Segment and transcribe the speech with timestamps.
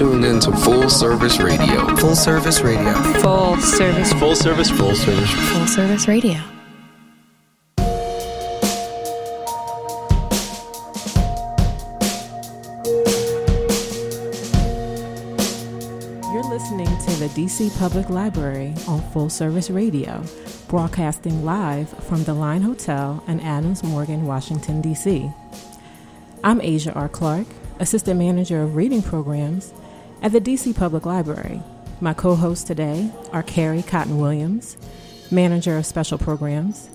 [0.00, 1.94] tuned in to Full Service Radio.
[1.96, 2.94] Full Service Radio.
[3.20, 4.10] Full Service.
[4.14, 4.70] Full Service.
[4.70, 5.30] Full Service.
[5.52, 6.59] Full Service Radio.
[17.68, 20.24] Public Library on Full Service Radio,
[20.68, 25.30] broadcasting live from the Line Hotel in Adams Morgan, Washington, D.C.
[26.42, 27.10] I'm Asia R.
[27.10, 27.46] Clark,
[27.78, 29.74] Assistant Manager of Reading Programs
[30.22, 31.60] at the DC Public Library.
[32.00, 34.78] My co hosts today are Carrie Cotton Williams,
[35.30, 36.88] Manager of Special Programs,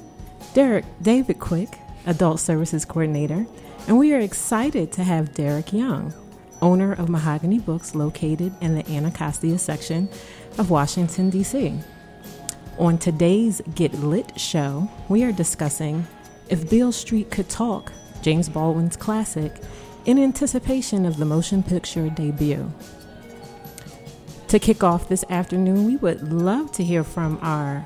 [0.55, 3.45] Derek David Quick, Adult Services Coordinator,
[3.87, 6.11] and we are excited to have Derek Young,
[6.61, 10.09] owner of Mahogany Books located in the Anacostia section
[10.57, 11.79] of Washington, D.C.
[12.77, 16.07] On today's Get Lit show, we are discussing
[16.49, 19.61] If Beale Street Could Talk, James Baldwin's classic,
[20.05, 22.71] in anticipation of the motion picture debut.
[24.49, 27.85] To kick off this afternoon, we would love to hear from our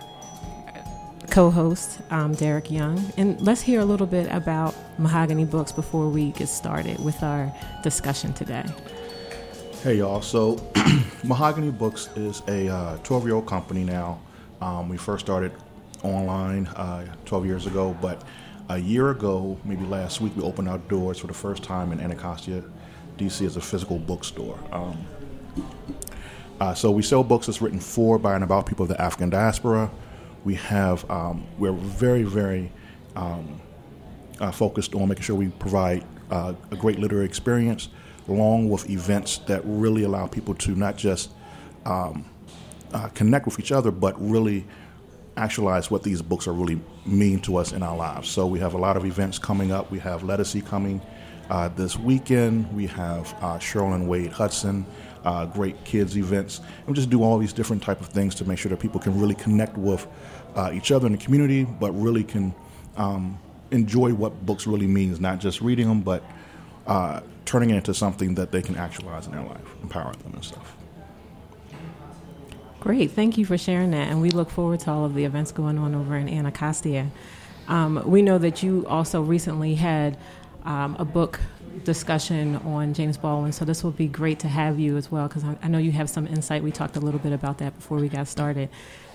[1.30, 3.04] co host, um, Derek Young.
[3.18, 7.52] And let's hear a little bit about Mahogany Books before we get started with our
[7.84, 8.66] discussion today.
[9.82, 10.22] Hey, y'all.
[10.22, 10.58] So,
[11.24, 14.20] Mahogany Books is a 12 uh, year old company now.
[14.60, 15.54] Um, we first started
[16.04, 18.22] online uh, 12 years ago, but
[18.68, 22.02] a year ago, maybe last week, we opened our doors for the first time in
[22.02, 22.62] Anacostia,
[23.18, 24.60] DC, as a physical bookstore.
[24.74, 25.08] Um,
[26.60, 29.30] uh, so we sell books that's written for, by, and about people of the African
[29.30, 29.90] diaspora.
[30.44, 32.70] We have um, we're very very
[33.16, 33.62] um,
[34.42, 37.88] uh, focused on making sure we provide uh, a great literary experience,
[38.30, 41.32] along with events that really allow people to not just
[41.86, 42.26] um,
[42.94, 44.66] uh, connect with each other, but really
[45.38, 48.30] actualize what these books are really mean to us in our lives.
[48.30, 49.90] So we have a lot of events coming up.
[49.92, 51.02] We have Lettucey coming
[51.50, 52.72] uh, this weekend.
[52.74, 54.86] We have uh, Cheryl and Wade Hudson
[55.26, 58.46] uh, great kids events, and we just do all these different type of things to
[58.46, 60.08] make sure that people can really connect with
[60.56, 62.54] uh, each other in the community, but really can
[62.98, 63.38] um,
[63.72, 66.24] enjoy what books really means, not just reading them, but
[66.88, 70.44] uh, turning it into something that they can actualize in their life, empower them and
[70.44, 70.77] stuff.
[72.79, 75.51] Great, thank you for sharing that, and we look forward to all of the events
[75.51, 77.10] going on over in Anacostia.
[77.68, 80.15] Um, we know that you also recently had
[80.63, 81.39] um, a book
[81.84, 83.51] discussion on James Baldwin.
[83.51, 85.91] So this will be great to have you as well because I, I, know you
[85.94, 86.62] have some insight.
[86.62, 88.70] We talked a little bit about that before we got started.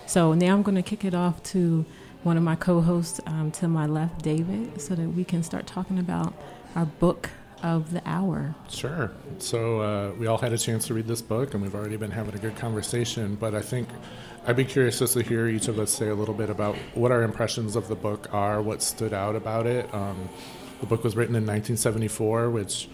[0.06, 1.84] So now I'm going to kick it off to
[2.22, 5.98] one of my co-hosts um, to my left, David, so that we can start talking
[5.98, 6.34] about
[6.74, 7.30] our book
[7.64, 8.54] of the hour.
[8.68, 9.10] Sure.
[9.38, 12.10] So uh, we all had a chance to read this book, and we've already been
[12.10, 13.36] having a good conversation.
[13.36, 13.88] But I think
[14.46, 17.10] I'd be curious just to hear each of us say a little bit about what
[17.10, 19.92] our impressions of the book are, what stood out about it.
[19.94, 20.28] Um,
[20.80, 22.90] the book was written in 1974, which,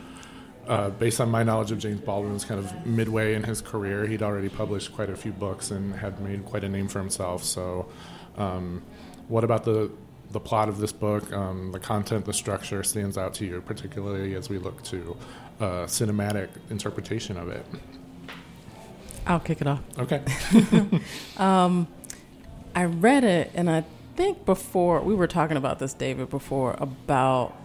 [0.69, 4.07] uh, based on my knowledge of James Baldwin, was kind of midway in his career.
[4.07, 7.43] He'd already published quite a few books and had made quite a name for himself.
[7.43, 7.89] So,
[8.37, 8.85] um,
[9.27, 9.91] what about the
[10.31, 14.35] the plot of this book, um, the content, the structure stands out to you, particularly
[14.35, 15.17] as we look to
[15.61, 17.65] uh, cinematic interpretation of it?
[19.27, 19.81] I'll kick it off.
[19.99, 20.23] Okay.
[21.37, 21.89] um,
[22.75, 23.85] I read it, and I
[24.17, 27.57] think before we were talking about this, David, before about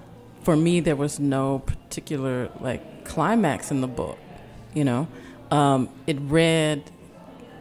[0.43, 4.17] for me, there was no particular like climax in the book.
[4.74, 5.07] You know,
[5.51, 6.84] um, it read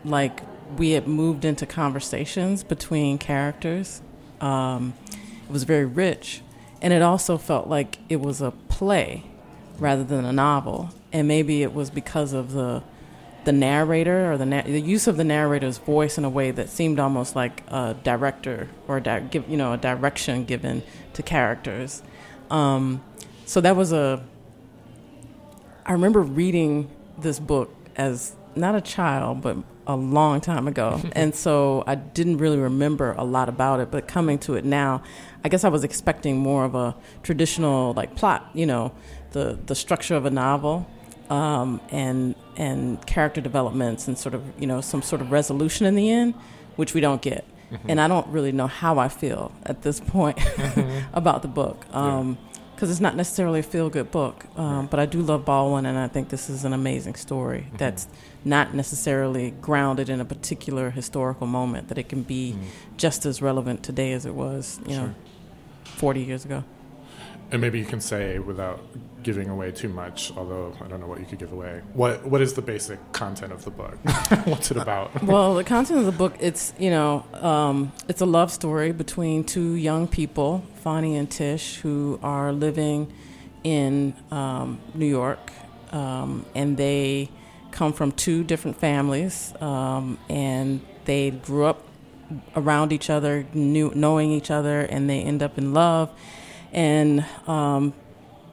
[0.04, 0.40] like
[0.76, 4.02] we had moved into conversations between characters.
[4.41, 4.95] Um,
[5.47, 6.43] it was very rich,
[6.81, 9.25] and it also felt like it was a play
[9.79, 10.91] rather than a novel.
[11.12, 12.83] And maybe it was because of the
[13.45, 16.71] the narrator or the na- the use of the narrator's voice in a way that
[16.71, 21.23] seemed almost like a director or a di- give, you know a direction given to
[21.23, 22.03] characters
[22.50, 23.03] um,
[23.47, 24.23] so that was a.
[25.87, 31.00] I remember reading this book as not a child, but a long time ago.
[31.12, 35.03] and so I didn't really remember a lot about it, but coming to it now,
[35.45, 38.93] I guess I was expecting more of a traditional like plot, you know,
[39.33, 40.87] the the structure of a novel.
[41.31, 45.95] Um, and and character developments and sort of you know some sort of resolution in
[45.95, 46.35] the end,
[46.76, 47.47] which we don't get.
[47.71, 47.91] Mm-hmm.
[47.91, 51.14] And I don't really know how I feel at this point mm-hmm.
[51.17, 51.81] about the book.
[51.87, 52.38] Because um,
[52.81, 52.88] yeah.
[52.88, 54.47] it's not necessarily a feel good book.
[54.57, 54.91] Um, right.
[54.91, 57.76] But I do love Baldwin, and I think this is an amazing story mm-hmm.
[57.76, 58.07] that's
[58.45, 62.67] not necessarily grounded in a particular historical moment, that it can be mm-hmm.
[62.97, 65.07] just as relevant today as it was, you sure.
[65.07, 65.15] know,
[65.85, 66.65] 40 years ago.
[67.51, 68.81] and maybe you can say without
[69.23, 71.83] giving away too much, although I don't know what you could give away.
[71.93, 73.97] What what is the basic content of the book?
[74.45, 75.23] What's it about?
[75.33, 79.45] well, the content of the book it's you know um, it's a love story between
[79.45, 83.13] two young people, Fonny and Tish, who are living
[83.65, 85.51] in um, New York,
[85.93, 87.31] um, and they
[87.75, 91.83] come from two different families, um, and they grew up
[92.57, 96.09] around each other, knew, knowing each other, and they end up in love.
[96.73, 97.93] And um,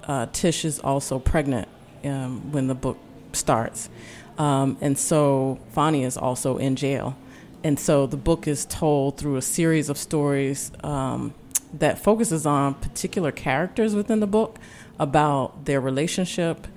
[0.04, 1.70] uh, Tish is also pregnant
[2.04, 2.98] um, when the book
[3.34, 3.90] starts.
[4.38, 7.16] Um, and so Fonny is also in jail.
[7.64, 11.36] And so the book is told through a series of stories um,
[11.74, 14.58] that focuses on particular characters within the book
[14.98, 16.68] about their relationship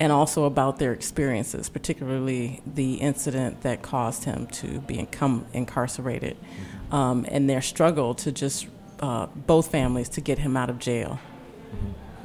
[0.00, 6.94] and also about their experiences, particularly the incident that caused him to become incarcerated mm-hmm.
[6.94, 8.66] um, and their struggle to just
[9.00, 11.20] uh, both families to get him out of jail.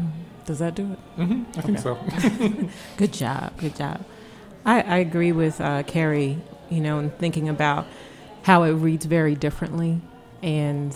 [0.01, 0.07] Mm-hmm.
[0.45, 1.19] Does that do it?
[1.19, 1.59] Mm-hmm.
[1.59, 2.69] I think so.
[2.97, 3.57] good job.
[3.57, 4.03] Good job.
[4.65, 6.37] I, I agree with uh, Carrie,
[6.69, 7.85] you know, in thinking about
[8.43, 10.01] how it reads very differently.
[10.41, 10.95] And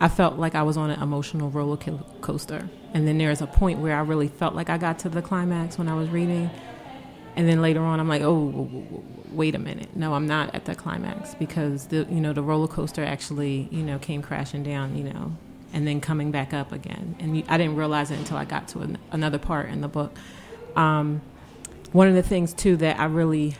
[0.00, 1.76] I felt like I was on an emotional roller
[2.20, 2.68] coaster.
[2.94, 5.78] And then there's a point where I really felt like I got to the climax
[5.78, 6.50] when I was reading.
[7.36, 8.68] And then later on, I'm like, oh,
[9.30, 9.94] wait a minute.
[9.94, 13.82] No, I'm not at the climax because the you know the roller coaster actually you
[13.82, 14.96] know came crashing down.
[14.96, 15.36] You know,
[15.72, 17.16] and then coming back up again.
[17.20, 20.16] And I didn't realize it until I got to an, another part in the book.
[20.76, 21.20] Um,
[21.92, 23.56] one of the things too that I really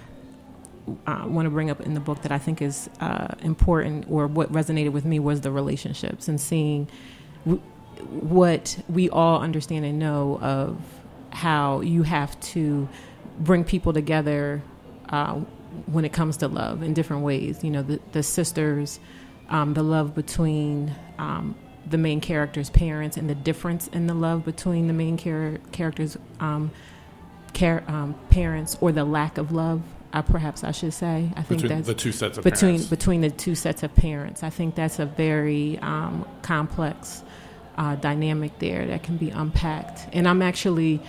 [1.07, 4.27] uh, want to bring up in the book that I think is uh, important or
[4.27, 6.89] what resonated with me was the relationships and seeing
[8.01, 10.81] what we all understand and know of
[11.31, 12.89] how you have to
[13.39, 14.63] bring people together
[15.11, 15.35] uh,
[15.87, 17.63] when it comes to love in different ways.
[17.63, 18.99] You know, the, the sisters,
[19.49, 21.55] um, the love between um,
[21.89, 26.17] the main character's parents, and the difference in the love between the main char- character's
[26.41, 26.71] um,
[27.55, 29.83] car- um, parents, or the lack of love.
[30.11, 31.31] Uh, perhaps I should say.
[31.37, 32.87] I think between that's the two sets of between parents.
[32.89, 34.43] between the two sets of parents.
[34.43, 37.23] I think that's a very um, complex
[37.79, 40.09] uh, dynamic there that can be unpacked.
[40.13, 41.01] And I'm actually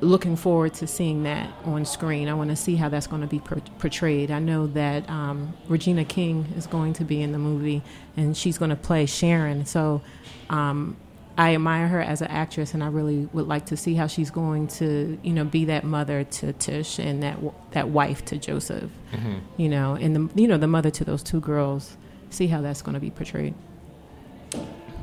[0.00, 2.26] looking forward to seeing that on screen.
[2.26, 4.30] I want to see how that's going to be per- portrayed.
[4.30, 7.82] I know that um, Regina King is going to be in the movie,
[8.16, 9.66] and she's going to play Sharon.
[9.66, 10.00] So
[10.48, 10.96] um,
[11.36, 14.30] I admire her as an actress, and I really would like to see how she's
[14.30, 17.38] going to, you know, be that mother to Tish and that
[17.72, 18.90] that wife to Joseph.
[19.12, 19.38] Mm-hmm.
[19.58, 21.98] You know, and the you know the mother to those two girls.
[22.30, 23.54] See how that's going to be portrayed.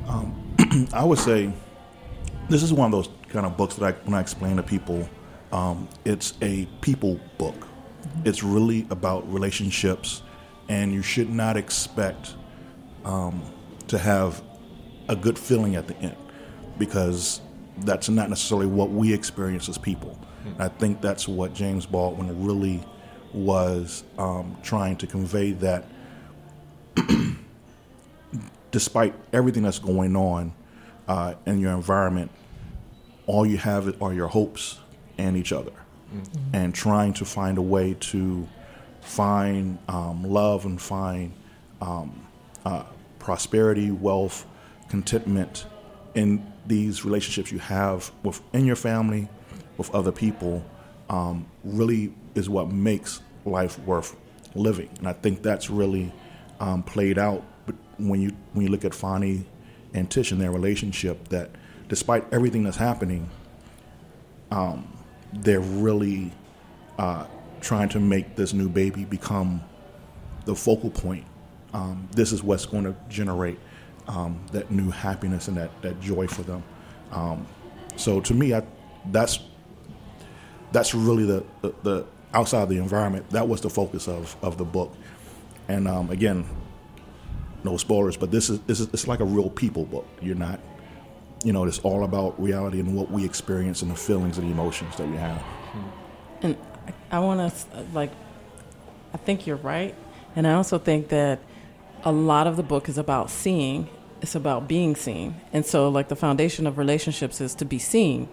[0.08, 0.47] Um,
[0.92, 1.52] I would say
[2.48, 5.08] this is one of those kind of books that I, when I explain to people,
[5.52, 7.54] um, it's a people book.
[7.54, 8.28] Mm-hmm.
[8.28, 10.22] It's really about relationships,
[10.68, 12.34] and you should not expect
[13.04, 13.42] um,
[13.88, 14.42] to have
[15.08, 16.16] a good feeling at the end
[16.78, 17.40] because
[17.78, 20.18] that's not necessarily what we experience as people.
[20.44, 20.62] Mm-hmm.
[20.62, 22.84] I think that's what James Baldwin really
[23.32, 25.84] was um, trying to convey that
[28.70, 30.52] despite everything that's going on
[31.06, 32.30] uh, in your environment,
[33.26, 34.78] all you have are your hopes
[35.16, 35.72] and each other,
[36.14, 36.54] mm-hmm.
[36.54, 38.46] and trying to find a way to
[39.00, 41.32] find um, love and find
[41.80, 42.26] um,
[42.64, 42.84] uh,
[43.18, 44.46] prosperity, wealth,
[44.88, 45.66] contentment
[46.14, 49.28] in these relationships you have within your family,
[49.76, 50.64] with other people,
[51.08, 54.16] um, really is what makes life worth
[54.54, 54.90] living.
[54.98, 56.12] And I think that's really
[56.60, 57.44] um, played out
[57.98, 59.46] when you when you look at Fonny
[59.94, 61.28] and Tish and their relationship.
[61.28, 61.50] That
[61.88, 63.28] despite everything that's happening,
[64.50, 64.92] um,
[65.32, 66.32] they're really
[66.98, 67.26] uh,
[67.60, 69.62] trying to make this new baby become
[70.44, 71.24] the focal point.
[71.74, 73.58] Um, this is what's going to generate
[74.06, 76.62] um, that new happiness and that, that joy for them.
[77.12, 77.46] Um,
[77.96, 78.62] so to me, I,
[79.10, 79.40] that's
[80.72, 83.28] that's really the, the, the, outside the environment.
[83.30, 84.94] That was the focus of, of the book.
[85.66, 86.44] And um, again,
[87.64, 90.06] no spoilers, but this is, this is it's like a real people book.
[90.20, 90.60] You're not,
[91.44, 94.52] you know, it's all about reality and what we experience and the feelings and the
[94.52, 95.42] emotions that we have.
[96.42, 96.56] And
[97.10, 98.10] I want to like,
[99.12, 99.94] I think you're right,
[100.36, 101.40] and I also think that
[102.04, 103.88] a lot of the book is about seeing.
[104.20, 108.28] It's about being seen, and so like the foundation of relationships is to be seen.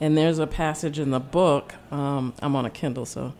[0.00, 1.74] And there's a passage in the book.
[1.90, 3.34] Um, I'm on a Kindle, so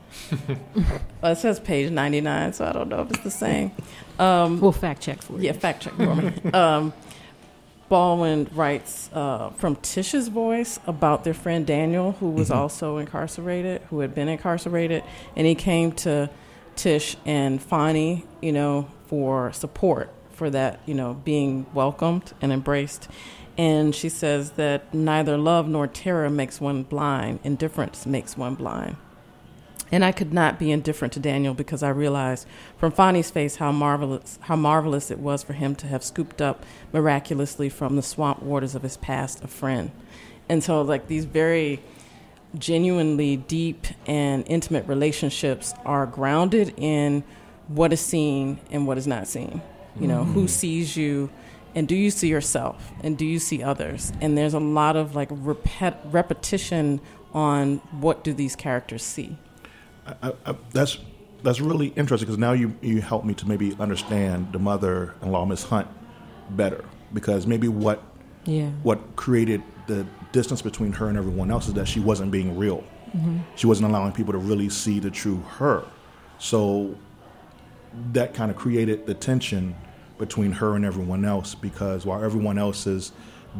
[1.22, 3.72] well, it says page 99, so I don't know if it's the same.
[4.18, 5.44] Um, we'll fact check for you.
[5.44, 6.32] Yeah, fact check for me.
[6.52, 6.92] Um,
[7.88, 12.58] Baldwin writes uh, from Tish's voice about their friend Daniel, who was mm-hmm.
[12.58, 15.02] also incarcerated, who had been incarcerated,
[15.34, 16.30] and he came to
[16.76, 23.08] Tish and Fonny, you know, for support for that, you know, being welcomed and embraced.
[23.60, 28.96] And she says that neither love nor terror makes one blind, indifference makes one blind.
[29.92, 32.46] And I could not be indifferent to Daniel because I realized
[32.78, 36.64] from Fonny's face how marvelous how marvelous it was for him to have scooped up
[36.90, 39.90] miraculously from the swamp waters of his past a friend.
[40.48, 41.82] And so like these very
[42.58, 47.24] genuinely deep and intimate relationships are grounded in
[47.68, 49.60] what is seen and what is not seen.
[50.00, 50.46] You know, who mm-hmm.
[50.46, 51.28] sees you
[51.74, 54.12] and do you see yourself and do you see others?
[54.20, 57.00] And there's a lot of like repet- repetition
[57.32, 59.36] on what do these characters see.
[60.06, 60.98] I, I, that's
[61.42, 65.62] that's really interesting because now you you help me to maybe understand the mother-in-law Miss
[65.62, 65.88] Hunt
[66.50, 68.02] better because maybe what
[68.44, 68.70] Yeah.
[68.82, 72.84] what created the distance between her and everyone else is that she wasn't being real.
[73.16, 73.38] Mm-hmm.
[73.56, 75.84] She wasn't allowing people to really see the true her.
[76.38, 76.96] So
[78.12, 79.74] that kind of created the tension
[80.20, 83.10] between her and everyone else because while everyone else is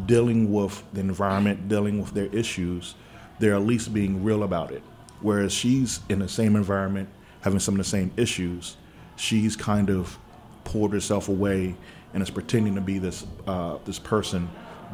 [0.06, 2.94] dealing with the environment, dealing with their issues,
[3.40, 4.82] they're at least being real about it.
[5.22, 7.08] Whereas she's in the same environment,
[7.40, 8.76] having some of the same issues,
[9.16, 10.18] she's kind of
[10.64, 11.74] pulled herself away
[12.12, 14.48] and is pretending to be this uh, this person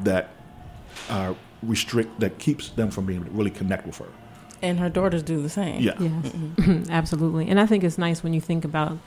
[0.04, 0.30] that
[1.10, 4.08] uh, restrict that keeps them from being able to really connect with her.
[4.62, 5.82] And her daughters do the same.
[5.82, 5.94] Yeah.
[5.98, 6.32] Yes,
[6.90, 7.48] absolutely.
[7.48, 8.98] And I think it's nice when you think about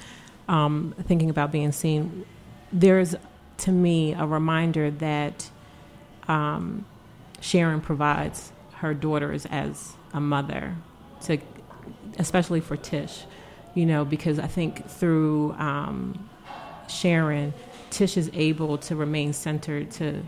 [0.50, 2.26] um, thinking about being seen.
[2.72, 3.16] There's,
[3.58, 5.50] to me, a reminder that
[6.28, 6.86] um,
[7.42, 10.76] Sharon provides her daughters as a mother,
[11.24, 11.38] to,
[12.18, 13.26] especially for Tish,
[13.74, 16.30] you know, because I think through um,
[16.88, 17.54] Sharon,
[17.90, 20.24] Tish is able to remain centered, to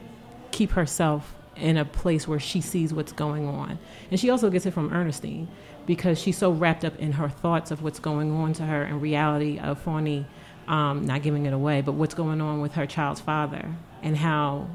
[0.51, 3.77] keep herself in a place where she sees what's going on.
[4.09, 5.47] And she also gets it from Ernestine
[5.85, 9.01] because she's so wrapped up in her thoughts of what's going on to her and
[9.01, 10.25] reality of Fonny,
[10.67, 13.69] um, not giving it away, but what's going on with her child's father
[14.01, 14.67] and how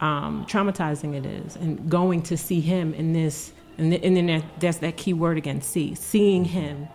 [0.00, 1.56] um, traumatizing it is.
[1.56, 5.12] And going to see him in this, and, th- and then that, that's that key
[5.12, 6.88] word again see, seeing him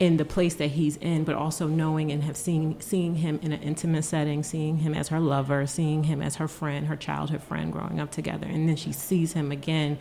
[0.00, 3.52] in the place that he's in, but also knowing and have seen seeing him in
[3.52, 7.42] an intimate setting, seeing him as her lover, seeing him as her friend, her childhood
[7.42, 9.98] friend, growing up together, and then she sees him again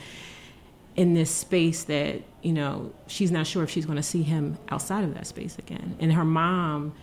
[0.95, 4.57] in this space that you know she's not sure if she's going to see him
[4.69, 5.97] outside of that space again.
[5.99, 6.93] And her mom,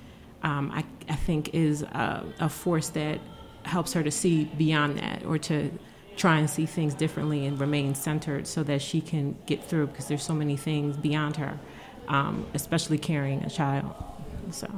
[0.42, 3.20] um, I, I think, is a, a force that
[3.64, 5.70] helps her to see beyond that or to
[6.16, 10.08] try and see things differently and remain centered so that she can get through because
[10.08, 11.58] there's so many things beyond her
[12.08, 13.92] um, especially carrying a child.
[14.50, 14.68] So,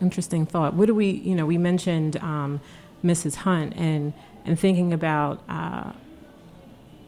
[0.00, 0.74] interesting thought.
[0.74, 2.60] What do we, you know, we mentioned um,
[3.04, 3.36] Mrs.
[3.36, 4.12] Hunt and
[4.44, 5.92] and thinking about uh,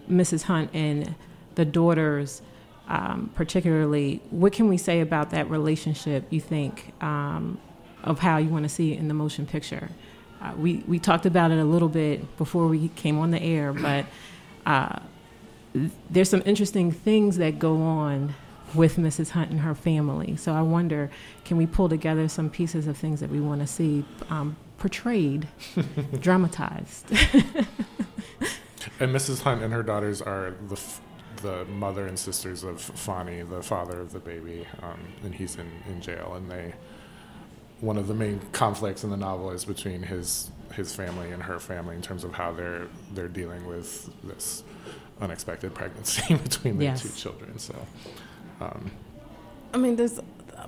[0.08, 0.44] Mrs.
[0.44, 1.14] Hunt and
[1.56, 2.42] the daughters,
[2.88, 4.20] um, particularly.
[4.30, 6.26] What can we say about that relationship?
[6.30, 7.58] You think um,
[8.02, 9.90] of how you want to see it in the motion picture?
[10.40, 13.72] Uh, we we talked about it a little bit before we came on the air,
[13.72, 14.06] but.
[14.66, 14.98] Uh,
[16.08, 18.32] there's some interesting things that go on
[18.74, 19.30] with Mrs.
[19.30, 20.36] Hunt and her family.
[20.36, 21.10] So I wonder,
[21.44, 25.48] can we pull together some pieces of things that we want to see um, portrayed,
[26.20, 27.10] dramatized?
[29.00, 29.42] And Mrs.
[29.42, 31.00] Hunt and her daughters are the f-
[31.44, 35.70] the mother and sisters of Fonny, the father of the baby, um, and he's in,
[35.88, 36.32] in jail.
[36.36, 36.74] And they
[37.80, 41.60] one of the main conflicts in the novel is between his his family and her
[41.60, 44.64] family in terms of how they're they're dealing with this
[45.20, 47.02] unexpected pregnancy between their Yes.
[47.02, 47.58] two children.
[47.58, 47.74] So.
[48.60, 48.90] Um,
[49.72, 50.20] I mean, there's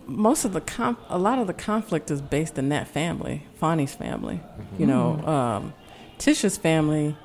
[0.07, 3.95] most of the conf- a lot of the conflict is based in that family, Fonny's
[3.95, 4.41] family.
[4.79, 5.73] You know, um,
[6.19, 7.17] Tisha's family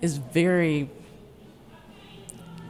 [0.00, 0.90] is very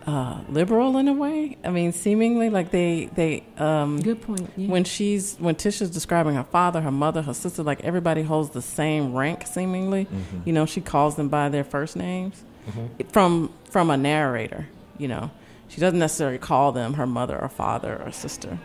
[0.09, 1.59] uh, liberal in a way.
[1.63, 4.51] I mean, seemingly like they they um, Good point.
[4.57, 4.69] Yeah.
[4.71, 8.63] when she's when Tisha's describing her father, her mother, her sister, like everybody holds the
[8.63, 10.09] same rank seemingly.
[10.47, 12.43] You know, she calls them by their first names
[13.13, 14.67] from from a narrator.
[14.97, 15.31] You know,
[15.69, 18.59] she doesn't necessarily call them her mother or father or sister.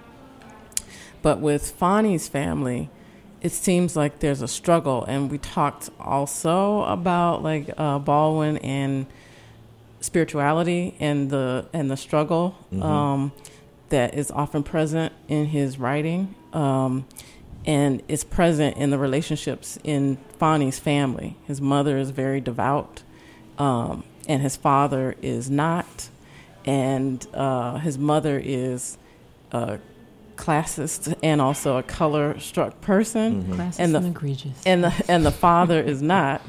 [1.21, 2.89] But with Fonny's family,
[3.41, 9.07] it seems like there's a struggle, and we talked also about like uh, Baldwin and
[10.03, 13.31] spirituality and the and the struggle um,
[13.89, 17.05] that is often present in his writing, um,
[17.65, 21.37] and is present in the relationships in Fonny's family.
[21.45, 23.03] His mother is very devout,
[23.57, 26.09] um, and his father is not,
[26.65, 28.97] and uh, his mother is
[29.51, 29.79] a
[30.35, 34.61] classist and also a color struck person Classist and and, the- egregious.
[34.65, 36.41] and the and the father is not.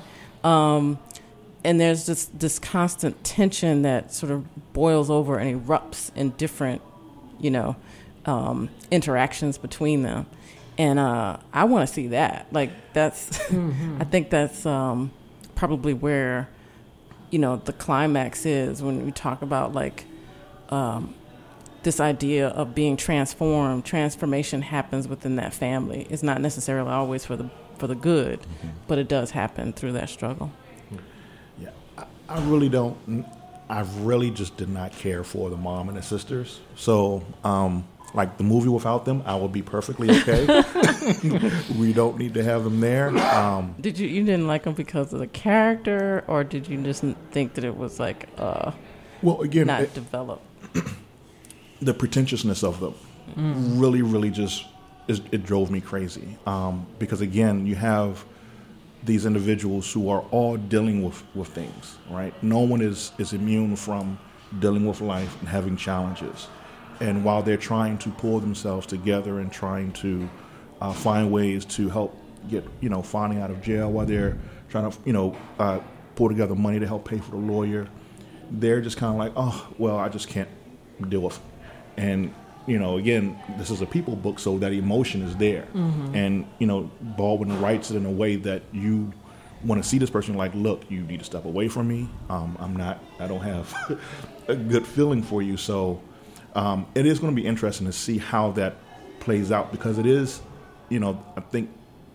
[0.42, 0.98] Um,
[1.64, 6.83] and there's just this constant tension that sort of boils over and erupts in different,
[7.40, 7.77] you know,
[8.27, 10.27] um, interactions between them.
[10.77, 12.46] and uh, I want to see that.
[12.53, 15.11] Like that's, I think that's um,
[15.55, 16.48] probably where,
[17.31, 20.05] you know, the climax is when we talk about like
[20.68, 21.14] um,
[21.83, 23.85] this idea of being transformed.
[23.85, 26.07] Transformation happens within that family.
[26.11, 28.40] It's not necessarily always for the for the good,
[28.87, 30.53] but it does happen through that struggle.
[32.34, 33.24] I, really don't.
[33.68, 36.60] I really just did not care for the mom and the sisters.
[36.76, 40.46] So, um, like the movie without them, I would be perfectly okay.
[41.78, 43.16] we don't need to have them there.
[43.18, 47.02] Um, Did you you didn't like them because of the character, or did you just
[47.32, 48.72] think that it was like uh,
[49.22, 50.44] well, again, not it- developed?
[51.82, 52.94] the pretentiousness of them
[53.80, 54.64] really, really just
[55.08, 56.36] is, it drove me crazy.
[56.46, 58.24] Um, because again, you have
[59.04, 62.34] these individuals who are all dealing with, with things, right?
[62.42, 64.18] No one is, is immune from
[64.60, 66.48] dealing with life and having challenges.
[67.00, 70.28] And while they're trying to pull themselves together and trying to
[70.80, 72.16] uh, find ways to help
[72.48, 74.38] get, you know, finding out of jail, while they're
[74.68, 75.80] trying to, you know, uh,
[76.14, 77.88] pull together money to help pay for the lawyer,
[78.50, 80.48] they're just kind of like, oh, well, I just can't
[81.08, 81.36] deal with.
[81.36, 81.42] It.
[81.96, 82.34] And
[82.66, 85.66] you know, again, this is a people book, so that emotion is there.
[86.14, 89.12] And you know, Baldwin writes it in a way that you
[89.64, 92.09] want to see this person like, look, you need to step away from me.
[92.29, 93.03] Um, I'm not.
[93.18, 93.74] I don't have
[94.48, 95.57] a good feeling for you.
[95.57, 96.00] So
[96.55, 98.77] um, it is going to be interesting to see how that
[99.20, 100.40] plays out because it is,
[100.90, 101.70] you know, I think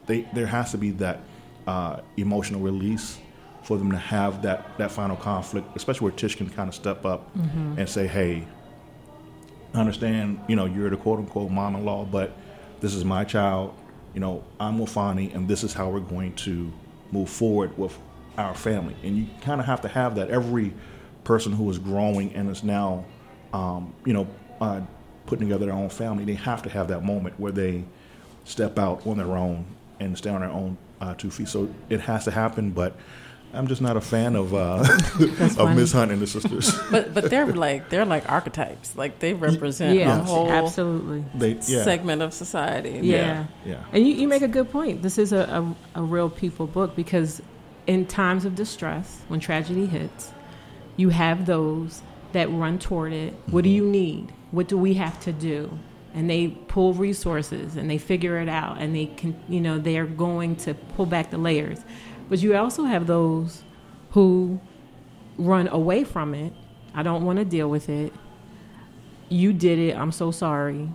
[0.06, 1.20] they there has to be that
[1.68, 3.20] uh, emotional release
[3.64, 7.06] for them to have that that final conflict, especially where Tish can kind of step
[7.06, 8.48] up and say, hey,
[9.74, 12.36] understand, you know, you're the quote unquote mom in law, but
[12.80, 13.76] this is my child.
[14.14, 16.72] You know, I'm Fonny, and this is how we're going to
[17.12, 17.98] move forward with
[18.38, 18.96] our family.
[19.04, 20.30] And you kind of have to have that.
[20.30, 20.74] Every
[21.24, 23.06] person who is growing and is now,
[23.54, 24.28] um, you know,
[24.60, 24.82] uh,
[25.26, 27.84] putting together their own family, they have to have that moment where they
[28.46, 29.66] step out on their own
[30.00, 31.48] and stand on their own uh, two feet.
[31.48, 32.96] So it has to happen, but
[33.54, 34.86] I'm just not a fan of uh,
[35.58, 35.76] of.
[35.76, 36.78] Miss Hunt and the sisters.
[36.92, 38.96] But but they're like they're like archetypes.
[38.96, 41.26] Like they represent Yeah, a whole absolutely.
[41.34, 43.00] they, yeah, segment of society.
[43.04, 43.48] Yeah.
[43.66, 43.84] yeah.
[43.92, 45.02] And you, you make a good point.
[45.02, 47.42] This is a, a, a real people book because
[47.88, 50.32] in times of distress, when tragedy hits,
[50.96, 52.02] you have those
[52.34, 53.34] that run toward it.
[53.48, 54.32] What do you need?
[54.52, 55.80] What do we have to do?
[56.14, 60.06] And they pull resources and they figure it out and they can, you know, they're
[60.06, 61.80] going to pull back the layers.
[62.30, 63.64] But you also have those
[64.12, 64.60] who
[65.38, 66.54] run away from it.
[66.94, 68.14] I don't want to deal with it.
[69.30, 69.96] You did it.
[69.96, 70.90] I'm so sorry.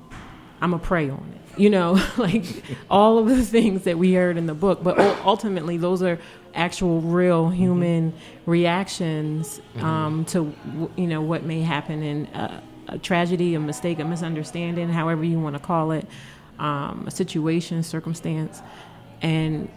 [0.61, 1.59] I'm a prey on it.
[1.59, 2.45] You know, like
[2.91, 4.83] all of the things that we heard in the book.
[4.83, 6.19] But ultimately, those are
[6.55, 8.15] actual, real human
[8.47, 10.55] reactions um, to
[10.97, 15.39] you know what may happen in a, a tragedy, a mistake, a misunderstanding, however you
[15.39, 16.07] want to call it,
[16.59, 18.63] um, a situation, circumstance,
[19.23, 19.69] and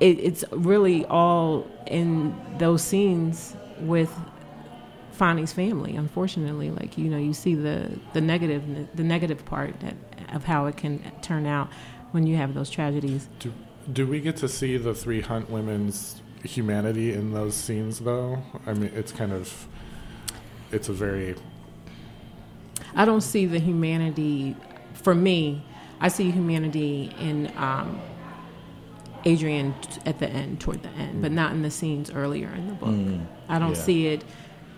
[0.00, 4.12] it, it's really all in those scenes with
[5.12, 5.96] Fonny's family.
[5.96, 9.94] Unfortunately, like you know, you see the the negative the negative part that,
[10.32, 11.68] of how it can turn out
[12.12, 13.28] when you have those tragedies.
[13.38, 13.52] Do,
[13.92, 18.42] do we get to see the three Hunt women's humanity in those scenes, though?
[18.66, 19.68] I mean, it's kind of,
[20.72, 21.34] it's a very,
[22.94, 24.56] I don't see the humanity
[24.94, 25.64] for me.
[26.00, 28.00] I see humanity in um,
[29.26, 32.68] Adrienne t- at the end, toward the end, but not in the scenes earlier in
[32.68, 32.90] the book.
[32.90, 33.82] Mm, I don't yeah.
[33.82, 34.24] see it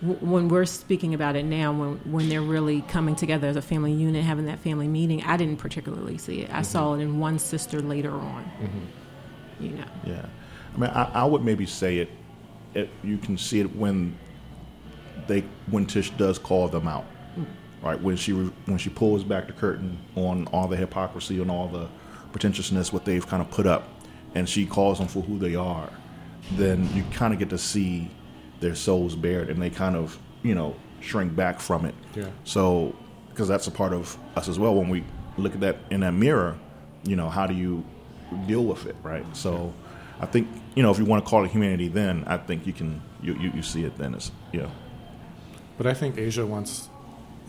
[0.01, 1.71] w- when we're speaking about it now.
[1.71, 5.23] When when they're really coming together as a family unit, having that family meeting.
[5.23, 6.49] I didn't particularly see it.
[6.49, 6.63] I mm-hmm.
[6.63, 8.43] saw it in one sister later on.
[8.43, 9.63] Mm-hmm.
[9.63, 9.85] You know.
[10.05, 10.25] Yeah,
[10.73, 12.09] I mean, I, I would maybe say it,
[12.73, 12.89] it.
[13.03, 14.17] You can see it when
[15.27, 17.05] they when Tish does call them out,
[17.37, 17.45] mm.
[17.81, 17.99] right?
[17.99, 21.67] When she re- when she pulls back the curtain on all the hypocrisy and all
[21.67, 21.87] the
[22.31, 23.87] pretentiousness what they've kind of put up,
[24.35, 25.89] and she calls them for who they are,
[26.53, 28.09] then you kind of get to see
[28.59, 31.95] their souls bared, and they kind of you know shrink back from it.
[32.15, 32.29] Yeah.
[32.43, 32.95] So
[33.29, 35.03] because that's a part of us as well when we
[35.37, 36.57] look at that in that mirror,
[37.03, 37.83] you know, how do you
[38.47, 39.25] deal with it, right?
[39.35, 39.73] So
[40.19, 42.73] I think you know if you want to call it humanity, then I think you
[42.73, 44.69] can you you, you see it then as yeah.
[45.77, 46.89] but I think Asia wants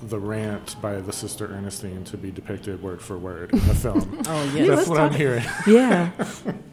[0.03, 4.23] the rant by the sister Ernestine to be depicted word for word in the film.
[4.27, 4.75] Oh Yeah.
[4.75, 5.45] That's what I'm hearing.
[5.67, 6.11] Yeah.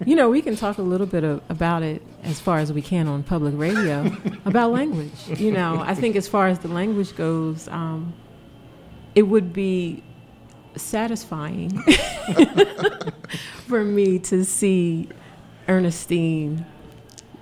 [0.06, 2.82] you know, we can talk a little bit of, about it as far as we
[2.82, 4.12] can on public radio
[4.46, 5.12] about language.
[5.40, 8.14] You know, I think as far as the language goes, um,
[9.16, 10.04] it would be
[10.76, 11.82] satisfying
[13.68, 15.10] for me to see
[15.68, 16.66] Ernestine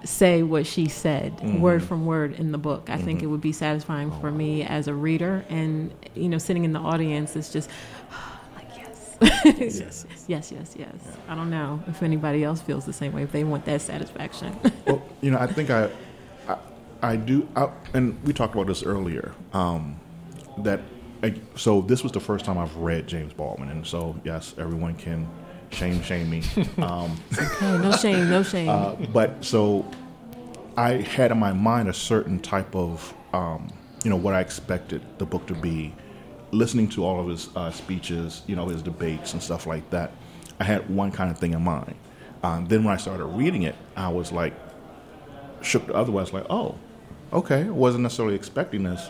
[0.04, 2.90] say what she said word from word in the book.
[2.90, 6.64] I think it would be satisfying for me as a reader and you know sitting
[6.64, 7.70] in the audience it's just
[8.56, 10.96] like yes yes, yes, yes, yes.
[11.28, 13.24] I don't know if anybody else feels the same way.
[13.24, 14.58] If they want that satisfaction.
[14.86, 15.90] well, you know, I think I,
[16.48, 16.58] I,
[17.02, 19.34] I do, I, and we talked about this earlier.
[19.54, 20.00] Um,
[20.60, 20.82] that
[21.24, 24.96] I, so this was the first time I've read James Baldwin, and so yes, everyone
[24.96, 25.28] can
[25.72, 26.44] shame shame me.
[26.78, 28.70] Um, okay, no shame, no shame.
[28.70, 29.90] Uh, but so
[30.78, 33.72] I had in my mind a certain type of, um,
[34.04, 35.94] you know, what I expected the book to be.
[36.52, 40.12] Listening to all of his uh, speeches, you know, his debates and stuff like that,
[40.60, 41.96] I had one kind of thing in mind.
[42.42, 44.54] Um, then when I started reading it, I was like
[45.62, 46.20] shook the other way.
[46.20, 46.76] I was like, oh,
[47.34, 49.10] okay, I wasn't necessarily expecting this.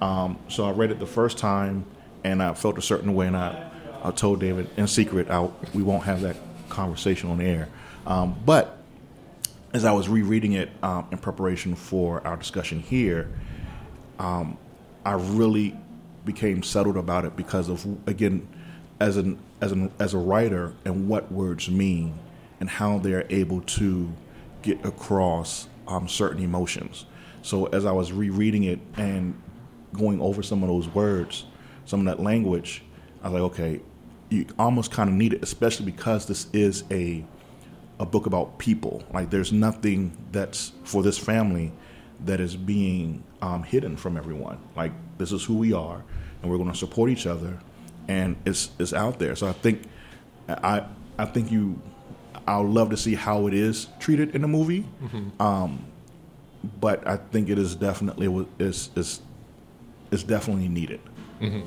[0.00, 1.86] Um, so I read it the first time,
[2.24, 3.70] and I felt a certain way, and I,
[4.04, 6.36] I told David in secret, I, we won't have that
[6.68, 7.68] conversation on air.
[8.06, 8.78] Um, but
[9.72, 13.30] as I was rereading it um, in preparation for our discussion here,
[14.18, 14.58] um,
[15.04, 15.76] I really
[16.24, 18.46] became settled about it because of again,
[19.00, 22.18] as an as an as a writer and what words mean
[22.60, 24.12] and how they're able to
[24.62, 27.06] get across um, certain emotions.
[27.42, 29.34] So as I was rereading it and
[29.92, 31.44] going over some of those words,
[31.84, 32.82] some of that language,
[33.22, 33.80] I was like, okay,
[34.34, 37.24] you almost kind of need it, especially because this is a
[37.98, 39.04] a book about people.
[39.12, 41.72] Like there's nothing that's for this family
[42.24, 44.58] that is being um, hidden from everyone.
[44.76, 46.04] Like this is who we are,
[46.42, 47.58] and we're going to support each other,
[48.08, 49.36] and it's it's out there.
[49.36, 49.82] So I think
[50.48, 50.84] I
[51.18, 51.80] I think you
[52.46, 54.86] I'll love to see how it is treated in the movie.
[55.02, 55.42] Mm-hmm.
[55.42, 55.86] Um,
[56.80, 59.20] but I think it is definitely is is
[60.10, 61.00] is definitely needed.
[61.40, 61.66] Mm-hmm.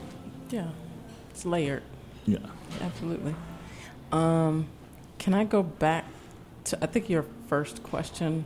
[0.50, 0.70] Yeah,
[1.30, 1.84] it's layered.
[2.26, 2.40] Yeah,
[2.82, 3.36] absolutely.
[4.12, 4.68] Um,
[5.20, 6.06] can I go back
[6.66, 8.46] to I think your first question,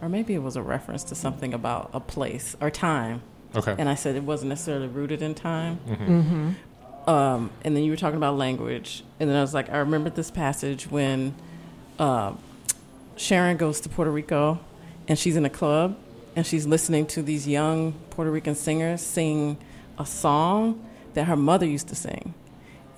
[0.00, 3.22] or maybe it was a reference to something about a place or time.
[3.54, 3.74] Okay.
[3.78, 5.80] And I said it wasn't necessarily rooted in time.
[5.86, 6.20] Mm-hmm.
[6.20, 7.10] Mm-hmm.
[7.10, 10.10] Um, and then you were talking about language, and then I was like, I remember
[10.10, 11.34] this passage when
[11.98, 12.34] uh,
[13.16, 14.60] Sharon goes to Puerto Rico,
[15.08, 15.96] and she's in a club,
[16.36, 19.56] and she's listening to these young Puerto Rican singers sing
[19.98, 22.34] a song that her mother used to sing,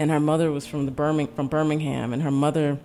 [0.03, 2.79] and her mother was from the Birmingham, from Birmingham, and her mother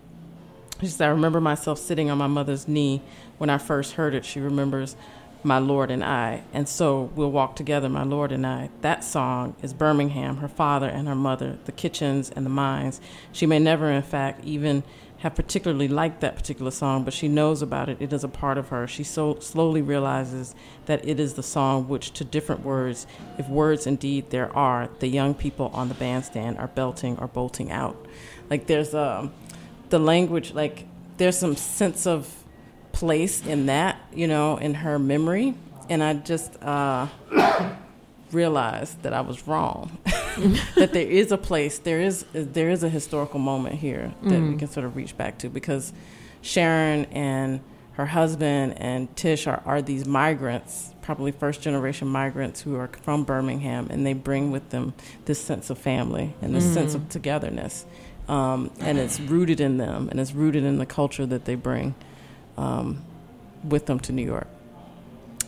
[0.80, 3.02] she said, I remember myself sitting on my mother's knee
[3.40, 4.24] when I first heard it.
[4.24, 4.96] She remembers
[5.44, 6.44] my Lord and I.
[6.54, 8.70] And so we'll walk together, my Lord and I.
[8.82, 13.02] That song is Birmingham, her father and her mother, the kitchens and the mines.
[13.32, 14.84] She may never, in fact, even
[15.20, 17.98] have particularly liked that particular song, but she knows about it.
[18.00, 18.88] It is a part of her.
[18.88, 20.54] She so slowly realizes
[20.86, 25.08] that it is the song which, to different words, if words indeed there are, the
[25.08, 28.06] young people on the bandstand are belting or bolting out.
[28.50, 29.34] Like there's a um,
[29.90, 30.86] the language, like
[31.18, 32.44] there's some sense of
[32.92, 35.56] place in that, you know, in her memory,
[35.90, 37.08] and I just uh,
[38.32, 39.98] realized that I was wrong.
[40.76, 44.52] that there is a place, there is there is a historical moment here that mm.
[44.52, 45.94] we can sort of reach back to because
[46.42, 47.62] Sharon and
[47.94, 53.24] her husband and Tish are, are these migrants, probably first generation migrants who are from
[53.24, 54.94] Birmingham, and they bring with them
[55.26, 56.74] this sense of family and this mm.
[56.74, 57.86] sense of togetherness
[58.28, 61.96] um, and it's rooted in them, and it's rooted in the culture that they bring
[62.58, 63.02] um,
[63.64, 64.48] with them to New York.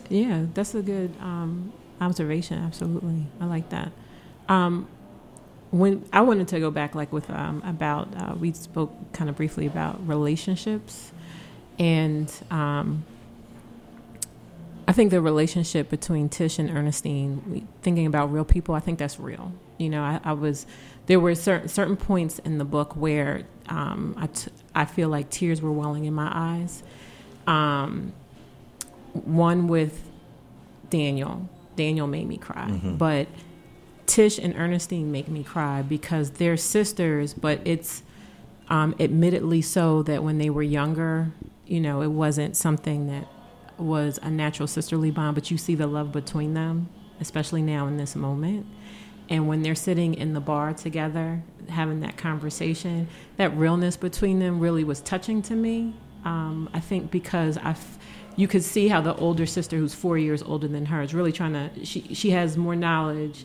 [0.08, 2.58] Yeah, that's a good um, observation.
[2.58, 3.92] Absolutely, I like that.
[4.50, 4.88] Um,
[5.70, 9.36] when I wanted to go back, like with um, about uh, we spoke kind of
[9.36, 11.12] briefly about relationships,
[11.78, 13.04] and um,
[14.88, 19.20] I think the relationship between Tish and Ernestine, thinking about real people, I think that's
[19.20, 19.52] real.
[19.78, 20.66] You know, I, I was
[21.06, 25.30] there were certain certain points in the book where um, I, t- I feel like
[25.30, 26.82] tears were welling in my eyes.
[27.46, 28.12] Um,
[29.12, 30.02] one with
[30.90, 31.48] Daniel.
[31.76, 32.96] Daniel made me cry, mm-hmm.
[32.96, 33.28] but
[34.10, 38.02] Tish and Ernestine make me cry because they're sisters, but it's
[38.68, 41.30] um, admittedly so that when they were younger,
[41.64, 43.28] you know, it wasn't something that
[43.78, 46.88] was a natural sisterly bond, but you see the love between them,
[47.20, 48.66] especially now in this moment.
[49.28, 53.06] And when they're sitting in the bar together, having that conversation,
[53.36, 55.94] that realness between them really was touching to me.
[56.24, 57.76] Um, I think because I,
[58.34, 61.30] you could see how the older sister, who's four years older than her, is really
[61.30, 61.84] trying to.
[61.84, 63.44] She she has more knowledge.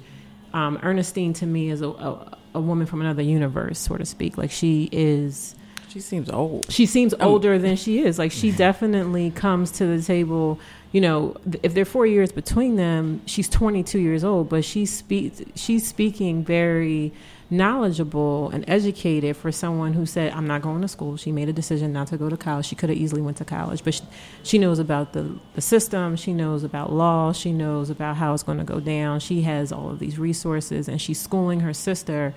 [0.56, 4.38] Um, Ernestine to me is a, a, a woman from another universe, so to speak.
[4.38, 5.56] Like she is.
[5.90, 6.72] She seems old.
[6.72, 8.18] She seems older than she is.
[8.18, 10.60] Like she definitely comes to the table
[10.96, 15.42] you know, if they're four years between them, she's 22 years old, but she speaks,
[15.54, 17.12] she's speaking very
[17.50, 21.54] knowledgeable and educated for someone who said, "I'm not going to school." She made a
[21.54, 22.66] decision not to go to college.
[22.66, 24.04] She could have easily went to college, but she,
[24.44, 26.16] she knows about the the system.
[26.16, 27.34] She knows about law.
[27.34, 29.20] She knows about how it's going to go down.
[29.20, 32.34] She has all of these resources, and she's schooling her sister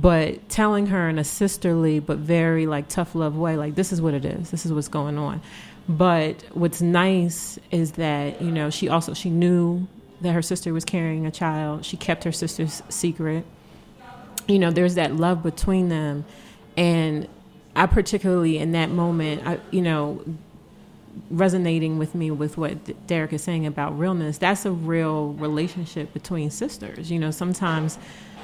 [0.00, 4.00] but telling her in a sisterly but very like tough love way like this is
[4.00, 5.42] what it is this is what's going on
[5.88, 9.86] but what's nice is that you know she also she knew
[10.20, 13.44] that her sister was carrying a child she kept her sister's secret
[14.48, 16.24] you know there's that love between them.
[16.76, 17.28] And
[17.76, 20.24] i particularly in that moment i you know
[21.30, 26.50] resonating with me with what derek is saying about realness that's a real relationship between
[26.50, 27.10] sisters.
[27.10, 27.98] You know sometimes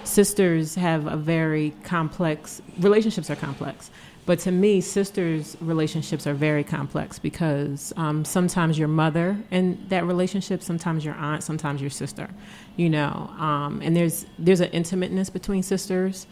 [0.05, 3.91] sisters have a very complex relationships are complex
[4.27, 10.05] but to me sisters relationships are very complex because um, sometimes your mother in that
[10.05, 12.29] relationship sometimes your aunt sometimes your sister
[12.77, 16.27] you know um, and there's there's an intimateness between sisters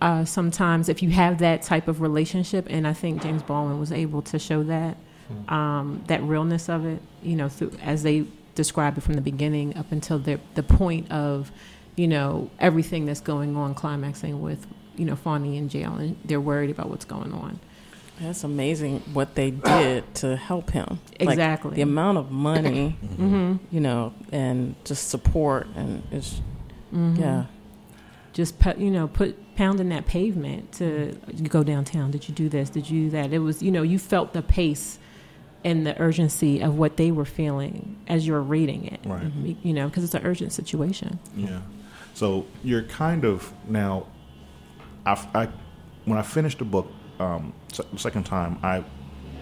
[0.00, 3.92] uh, sometimes if you have that type of relationship and i think james baldwin was
[3.92, 4.96] able to show that
[5.28, 5.54] hmm.
[5.54, 9.76] um, that realness of it you know through, as they describe it from the beginning
[9.76, 11.50] up until the, the point of
[11.96, 14.66] you know, everything that's going on, climaxing with,
[15.00, 17.58] you know, Fonny in jail, and they're worried about what's going on.
[18.20, 21.00] That's amazing what they did to help him.
[21.18, 21.70] Exactly.
[21.70, 23.56] Like the amount of money, mm-hmm.
[23.70, 26.34] you know, and just support, and it's,
[26.92, 27.16] mm-hmm.
[27.16, 27.46] yeah.
[28.32, 32.10] Just, you know, put pounding that pavement to you go downtown.
[32.10, 32.70] Did you do this?
[32.70, 33.32] Did you do that?
[33.32, 34.98] It was, you know, you felt the pace
[35.64, 39.00] and the urgency of what they were feeling as you were reading it.
[39.04, 39.32] Right.
[39.62, 41.18] You know, because it's an urgent situation.
[41.34, 41.60] Yeah.
[42.14, 44.06] So you're kind of now.
[45.06, 45.48] I, I
[46.04, 48.84] when I finished the book um, the second time, I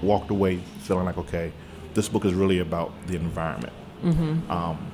[0.02, 1.52] walked away feeling like, okay,
[1.94, 3.72] this book is really about the environment.
[4.02, 4.50] Mm-hmm.
[4.50, 4.92] Um,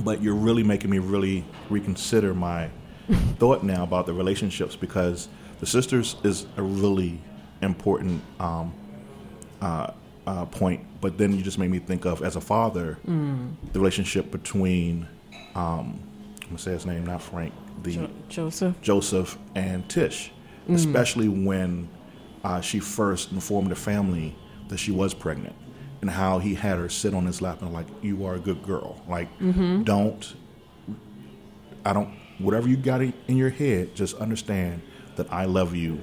[0.00, 2.70] but you're really making me really reconsider my
[3.38, 5.28] thought now about the relationships because
[5.60, 7.20] the sisters is a really
[7.62, 8.74] important um,
[9.60, 9.92] uh,
[10.26, 10.84] uh, point.
[11.00, 13.54] But then you just made me think of as a father mm.
[13.72, 15.06] the relationship between
[15.54, 16.00] um,
[16.42, 17.52] I'm gonna say his name, not Frank.
[17.82, 18.80] The jo- Joseph.
[18.80, 20.32] Joseph and Tish,
[20.68, 20.74] mm.
[20.74, 21.88] especially when
[22.42, 24.36] uh, she first informed the family
[24.68, 25.54] that she was pregnant,
[26.00, 28.62] and how he had her sit on his lap and like, "You are a good
[28.62, 29.02] girl.
[29.08, 29.82] Like, mm-hmm.
[29.82, 30.34] don't.
[31.84, 32.08] I don't.
[32.38, 34.82] Whatever you got in your head, just understand
[35.16, 36.00] that I love you,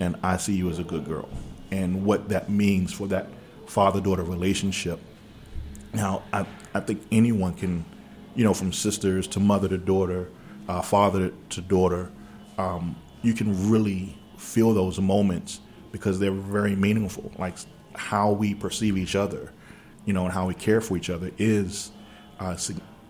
[0.00, 1.28] and I see you as a good girl,
[1.70, 3.28] and what that means for that
[3.66, 4.98] father-daughter relationship.
[5.92, 7.84] Now, I I think anyone can
[8.38, 10.28] you know, from sisters to mother to daughter,
[10.68, 12.10] uh, father to daughter,
[12.58, 15.60] um, you can really feel those moments
[15.90, 17.32] because they're very meaningful.
[17.38, 17.56] Like
[17.94, 19.52] how we perceive each other,
[20.04, 21.90] you know, and how we care for each other is
[22.38, 22.56] uh,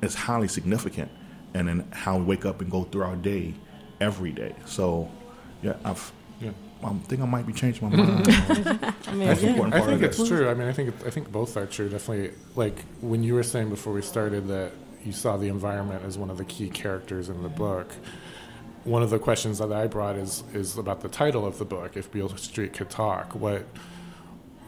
[0.03, 1.11] is highly significant,
[1.55, 3.55] and then how we wake up and go through our day
[4.01, 4.55] every day.
[4.65, 5.11] So,
[5.63, 6.13] yeah, I've.
[6.41, 6.53] Yeah.
[6.81, 8.29] I think I might be changing my mind.
[8.29, 9.71] I mean, I think, yeah.
[9.73, 10.49] I think it's true.
[10.49, 11.89] I mean, I think I think both are true.
[11.89, 14.71] Definitely, like when you were saying before we started that
[15.05, 17.93] you saw the environment as one of the key characters in the book.
[18.85, 21.97] One of the questions that I brought is is about the title of the book.
[21.97, 23.67] If Beale Street could talk, what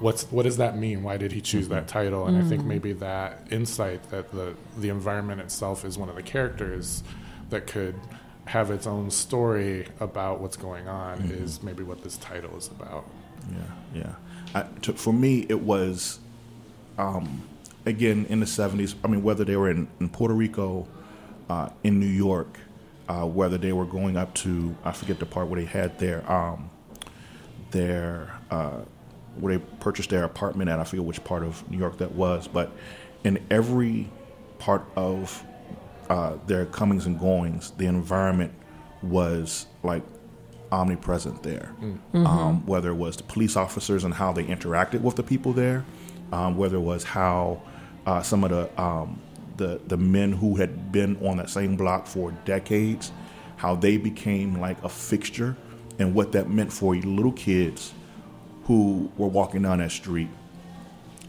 [0.01, 1.03] what's what does that mean?
[1.03, 1.75] Why did he choose mm-hmm.
[1.75, 2.27] that title?
[2.27, 2.47] And mm-hmm.
[2.47, 2.69] I think mm-hmm.
[2.69, 7.03] maybe that insight that the the environment itself is one of the characters
[7.51, 7.95] that could
[8.47, 11.45] have its own story about what's going on mm-hmm.
[11.45, 13.09] is maybe what this title is about.
[13.49, 14.15] Yeah, yeah.
[14.55, 16.19] I, to, for me, it was
[16.99, 17.43] um,
[17.87, 20.87] again in the 70s, I mean, whether they were in, in Puerto Rico,
[21.49, 22.59] uh, in New York,
[23.09, 26.31] uh, whether they were going up to, I forget the part where they had their,
[26.31, 26.71] um,
[27.71, 28.83] their, uh,
[29.37, 32.47] where they purchased their apartment at, I forget which part of New York that was,
[32.47, 32.73] but
[33.25, 34.11] in every
[34.59, 35.45] part of
[36.09, 38.53] uh, their comings and goings, the environment
[39.03, 40.03] was like
[40.73, 41.75] omnipresent there.
[41.81, 41.93] Mm.
[41.93, 42.27] Mm-hmm.
[42.27, 45.85] Um, whether it was the police officers and how they interacted with the people there,
[46.33, 47.63] um, whether it was how
[48.07, 49.21] uh, some of the, um,
[49.57, 53.13] the the men who had been on that same block for decades,
[53.57, 55.57] how they became like a fixture,
[55.99, 57.93] and what that meant for little kids
[58.65, 60.29] who were walking down that street.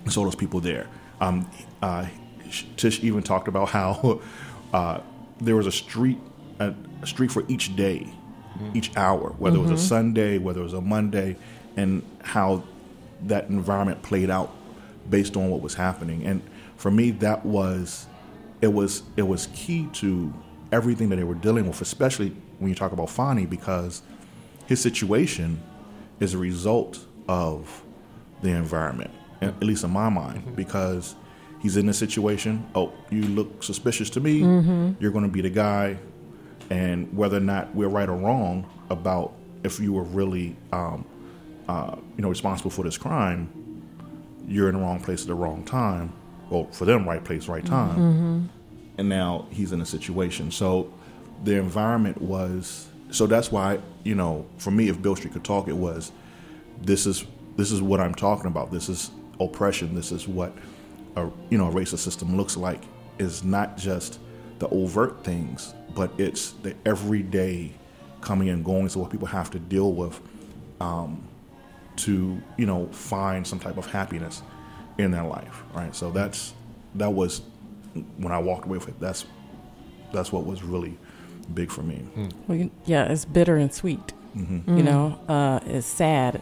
[0.04, 0.88] And so those people there.
[1.20, 1.50] Um,
[1.82, 2.08] uh,
[2.78, 4.22] Tish even talked about how
[4.74, 5.00] uh,
[5.40, 6.20] there was a street
[6.60, 6.74] a,
[7.06, 8.08] street for each day,
[8.54, 8.78] mm-hmm.
[8.78, 9.68] each hour, whether mm-hmm.
[9.68, 9.90] it was a mm-hmm.
[9.90, 11.36] Sunday, whether it was a Monday,
[11.76, 12.64] and how
[13.24, 14.54] that environment played out
[15.10, 16.24] based on what was happening.
[16.26, 16.42] And
[16.82, 18.08] for me, that was
[18.60, 20.34] it was it was key to
[20.72, 24.02] everything that they were dealing with, especially when you talk about Fonny, because
[24.66, 25.62] his situation
[26.20, 27.84] is a result of
[28.42, 29.12] the environment,
[29.42, 30.56] at least in my mind, mm-hmm.
[30.56, 31.16] because
[31.62, 32.66] he's in this situation.
[32.74, 34.42] Oh, you look suspicious to me.
[34.42, 34.94] Mm-hmm.
[35.00, 36.00] You're going to be the guy.
[36.72, 41.06] and whether or not we're right or wrong about if you were really, um,
[41.68, 43.50] uh, you know, responsible for this crime,
[44.48, 46.14] you're in the wrong place at the wrong time.
[46.52, 48.50] Well, for them, right place, right time.
[49.00, 50.52] And now he's in a situation.
[50.52, 50.94] So
[51.44, 52.88] the environment was.
[53.10, 56.12] So that's why you know, for me, if Beale Street could talk, it was
[56.82, 57.26] this is
[57.58, 58.72] this is what I'm talking about.
[58.72, 59.96] This is oppression.
[59.96, 60.56] This is what
[61.16, 62.84] a you know a racist system looks like.
[63.20, 64.20] Is not just
[64.60, 67.74] the overt things, but it's the everyday
[68.22, 68.90] coming and going.
[68.90, 70.20] So what people have to deal with
[70.80, 71.28] um,
[71.98, 74.42] to you know find some type of happiness
[74.98, 75.96] in their life, right?
[75.96, 76.54] So that's
[76.96, 77.42] that was
[78.18, 79.00] when I walked away with it.
[79.00, 79.26] That's
[80.14, 80.98] that's what was really
[81.54, 82.04] big for me.
[82.48, 84.14] Well, you- yeah, it's bitter and sweet.
[84.38, 84.78] Mm-hmm.
[84.78, 86.42] You know, uh, it's sad.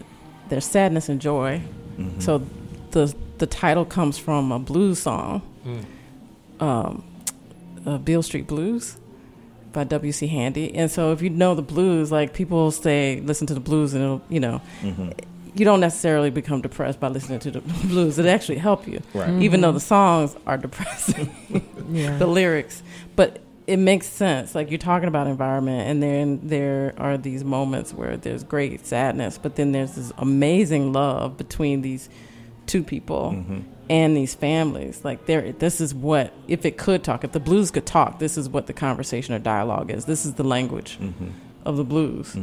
[0.50, 1.62] There's sadness and joy.
[1.98, 2.20] Mm-hmm.
[2.20, 2.46] So
[2.92, 5.42] the the title comes from a blues song,
[6.60, 7.04] um,
[7.86, 8.98] uh, Beale Street Blues
[9.72, 10.28] by W.C.
[10.28, 10.74] Handy.
[10.76, 14.04] And so if you know the blues, like people say, listen to the blues, and
[14.04, 15.10] it'll, you know, Mm-hmm.
[15.56, 18.20] You don't necessarily become depressed by listening to the blues.
[18.20, 19.42] It actually help you, Right.
[19.42, 21.30] even though the songs are depressing
[21.92, 22.18] Yeah.
[22.18, 22.84] the lyrics,
[23.16, 24.56] but it makes sense.
[24.56, 29.38] Like you're talking about environment, and then there are these moments where there's great sadness,
[29.38, 32.10] but then there's this amazing love between these
[32.66, 33.60] two people Mm-hmm.
[33.90, 35.02] and these families.
[35.04, 38.38] Like there, this is what if it could talk, if the blues could talk, this
[38.38, 40.06] is what the conversation or dialogue is.
[40.06, 41.30] This is the language Mm-hmm.
[41.66, 42.36] of the blues.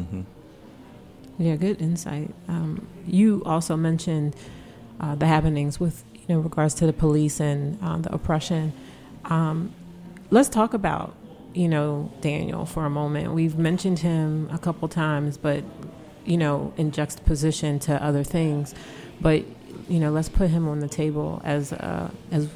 [1.38, 2.34] Yeah, good insight.
[2.48, 4.34] Um, you also mentioned
[5.00, 8.72] uh, the happenings with you know regards to the police and um, the oppression.
[9.26, 9.72] Um,
[10.30, 11.14] let's talk about
[11.52, 13.32] you know Daniel for a moment.
[13.32, 15.62] We've mentioned him a couple times, but
[16.24, 18.74] you know in juxtaposition to other things.
[19.20, 19.44] But
[19.88, 22.48] you know, let's put him on the table as uh, as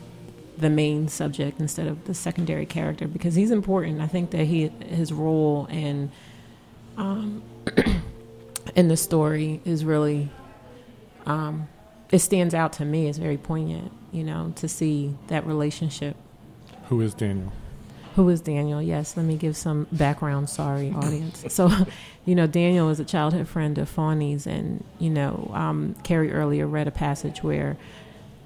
[0.57, 4.01] the main subject instead of the secondary character because he's important.
[4.01, 6.11] I think that he his role and
[6.97, 7.43] um,
[8.75, 10.31] in the story is really
[11.27, 11.69] um,
[12.11, 13.09] it stands out to me.
[13.09, 16.17] It's very poignant, you know, to see that relationship.
[16.89, 17.53] Who is Daniel?
[18.17, 18.83] Who is Daniel?
[18.83, 20.51] Yes, let me give some background.
[20.51, 21.45] Sorry, audience.
[21.51, 21.71] So,
[22.25, 26.67] you know, Daniel is a childhood friend of Fonny's, and you know, um, Carrie earlier
[26.67, 27.77] read a passage where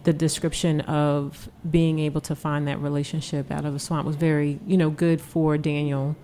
[0.04, 4.60] the description of being able to find that relationship out of a swamp was very,
[4.66, 6.14] you know, good for Daniel.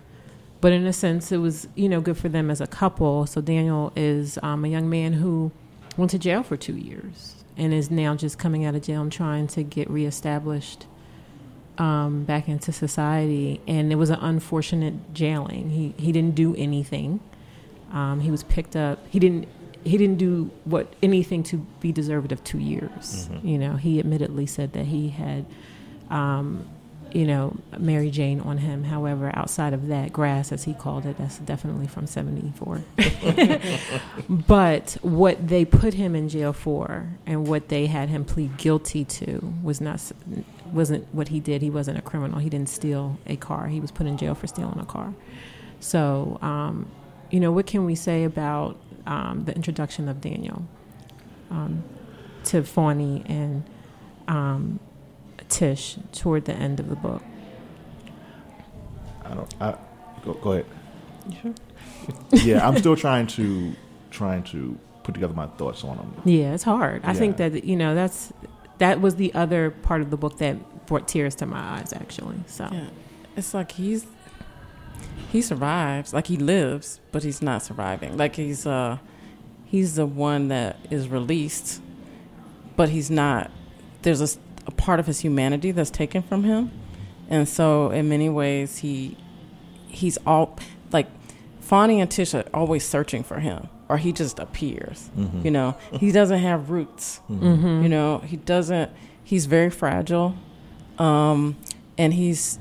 [0.60, 3.26] But in a sense, it was, you know, good for them as a couple.
[3.26, 5.52] So Daniel is um, a young man who
[5.96, 9.10] went to jail for two years and is now just coming out of jail and
[9.10, 10.86] trying to get reestablished
[11.78, 13.60] um, back into society.
[13.66, 15.70] And it was an unfortunate jailing.
[15.70, 17.20] He he didn't do anything.
[17.92, 18.98] Um, he was picked up.
[19.08, 19.48] He didn't.
[19.82, 23.30] He didn't do what anything to be deserved of two years.
[23.42, 25.46] You know, he admittedly said that he had,
[26.10, 26.68] um,
[27.12, 28.84] you know, Mary Jane on him.
[28.84, 32.82] However, outside of that, grass, as he called it, that's definitely from '74.
[34.28, 39.04] but what they put him in jail for, and what they had him plead guilty
[39.04, 40.00] to, was not
[40.72, 41.62] wasn't what he did.
[41.62, 42.38] He wasn't a criminal.
[42.38, 43.68] He didn't steal a car.
[43.68, 45.14] He was put in jail for stealing a car.
[45.80, 46.90] So, um,
[47.30, 50.62] you know, what can we say about um, the introduction of Daniel
[51.50, 51.82] um,
[52.44, 53.64] to Fonny and
[54.28, 54.78] um,
[55.50, 57.22] Tish toward the end of the book?
[59.24, 59.54] I don't.
[59.60, 59.76] I,
[60.24, 60.66] go, go ahead.
[61.28, 61.54] You sure?
[62.32, 63.74] Yeah, I'm still trying to
[64.10, 66.22] trying to put together my thoughts on them.
[66.24, 67.02] Yeah, it's hard.
[67.04, 68.32] I think that you know that's
[68.78, 72.36] that was the other part of the book that brought tears to my eyes, actually.
[72.46, 72.86] So Yeah,
[73.36, 74.06] it's like he's
[75.30, 78.16] he survives, like he lives, but he's not surviving.
[78.16, 78.98] Like he's uh
[79.66, 81.80] he's the one that is released,
[82.76, 83.50] but he's not.
[84.02, 86.70] There's a, s- a part of his humanity that's taken from him,
[87.28, 89.16] and so in many ways he
[89.88, 90.58] he's all
[90.92, 91.06] like
[91.60, 95.10] Fonny and Tish are always searching for him, or he just appears.
[95.44, 97.20] You know, he doesn't have roots.
[97.30, 97.82] Mm-hmm.
[97.82, 98.90] You know, he doesn't.
[99.22, 100.34] He's very fragile,
[100.98, 101.56] um,
[101.96, 102.58] and he's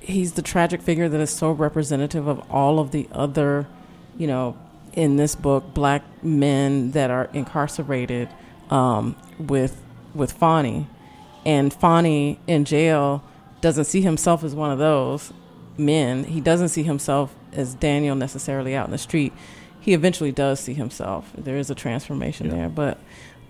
[0.00, 3.66] he's the tragic figure that is so representative of all of the other,
[4.18, 4.56] you know,
[4.92, 8.28] in this book, black men that are incarcerated
[8.70, 9.80] um, with
[10.14, 10.86] with Fonny,
[11.44, 13.24] and Fonny in jail
[13.60, 15.32] doesn't see himself as one of those
[15.76, 16.24] men.
[16.24, 19.32] He doesn't see himself as Daniel necessarily out in the street.
[19.80, 21.32] He eventually does see himself.
[21.36, 22.52] There is a transformation Yeah.
[22.54, 22.98] there, but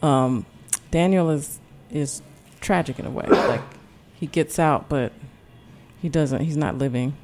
[0.03, 0.47] um,
[0.91, 2.23] Daniel is is
[2.61, 3.27] tragic in a way.
[3.31, 3.61] Like
[4.15, 5.13] he gets out, but
[6.01, 6.43] he doesn't.
[6.45, 7.15] He's not living.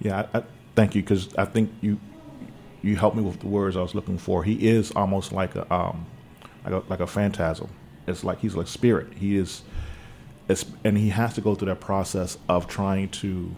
[0.00, 0.42] Yeah, I, I
[0.76, 1.98] thank you because I think you
[2.82, 4.42] you helped me with the words I was looking for.
[4.44, 6.06] He is almost like a um
[6.64, 7.68] like a like a phantasm.
[8.06, 9.12] It's like he's like spirit.
[9.14, 9.62] He is,
[10.84, 13.54] and he has to go through that process of trying to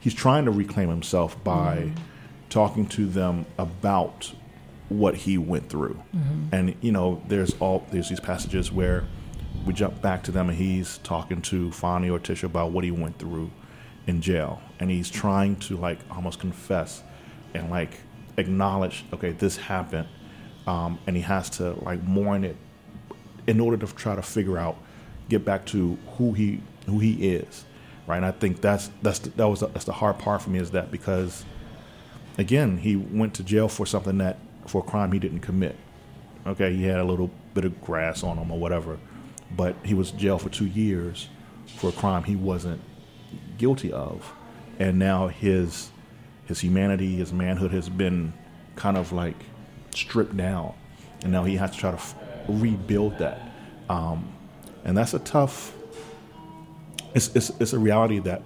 [0.00, 1.92] he's trying to reclaim himself by
[2.50, 4.32] talking to them about
[4.88, 6.02] what he went through.
[6.52, 9.04] And you know, there's all there's these passages where
[9.64, 12.90] we jump back to them and he's talking to Fonny or Tisha about what he
[12.90, 13.50] went through
[14.06, 14.60] in jail.
[14.80, 17.02] And he's trying to like almost confess
[17.54, 18.00] and like
[18.36, 20.08] acknowledge, okay, this happened.
[20.66, 22.56] Um, and he has to like mourn it
[23.46, 24.76] in order to try to figure out,
[25.28, 27.64] get back to who he who he is,
[28.06, 28.16] right?
[28.16, 30.58] And I think that's that's the, that was the, that's the hard part for me
[30.58, 31.44] is that because,
[32.38, 35.76] again, he went to jail for something that for a crime he didn't commit.
[36.46, 38.98] Okay, he had a little bit of grass on him or whatever,
[39.56, 41.28] but he was jailed for two years
[41.76, 42.80] for a crime he wasn't
[43.58, 44.32] guilty of,
[44.78, 45.90] and now his
[46.46, 48.32] his humanity, his manhood has been
[48.74, 49.36] kind of like
[49.94, 50.74] stripped down,
[51.22, 52.16] and now he has to try to f-
[52.48, 53.40] rebuild that,
[53.88, 54.32] um,
[54.84, 55.72] and that's a tough.
[57.14, 58.42] It's, it's it's a reality that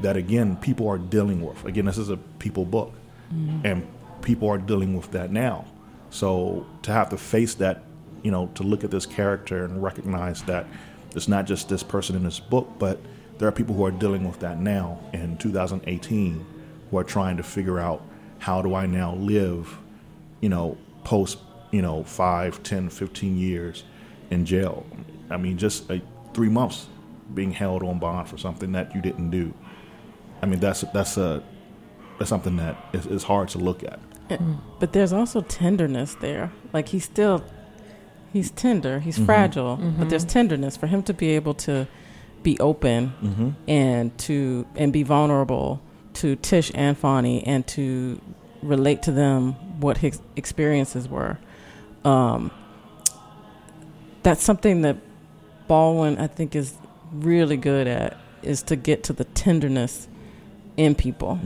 [0.00, 1.64] that again people are dealing with.
[1.64, 2.92] Again, this is a people book,
[3.32, 3.66] mm-hmm.
[3.66, 3.86] and
[4.22, 5.64] people are dealing with that now.
[6.10, 7.82] So to have to face that,
[8.22, 10.66] you know, to look at this character and recognize that
[11.14, 12.98] it's not just this person in this book, but
[13.38, 16.44] there are people who are dealing with that now in 2018
[16.90, 18.02] who are trying to figure out
[18.38, 19.78] how do I now live,
[20.40, 21.38] you know, post,
[21.70, 23.84] you know, five, 10, 15 years
[24.30, 24.84] in jail.
[25.30, 25.98] I mean, just uh,
[26.34, 26.86] three months
[27.34, 29.54] being held on bond for something that you didn't do.
[30.42, 31.42] I mean, that's that's a
[32.18, 33.98] that's something that is, is hard to look at.
[34.78, 36.52] But there's also tenderness there.
[36.72, 37.42] Like he's still,
[38.32, 39.00] he's tender.
[39.00, 41.88] He's fragile, but there's tenderness for him to be able to
[42.42, 43.12] be open
[43.68, 45.80] and to and be vulnerable
[46.14, 48.20] to Tish and Fonny and to
[48.62, 51.38] relate to them what his experiences were.
[52.04, 52.50] Um,
[54.22, 54.96] that's something that
[55.70, 56.74] Baldwin, I think, is
[57.12, 60.08] really good at is to get to the tenderness
[60.76, 61.38] in people,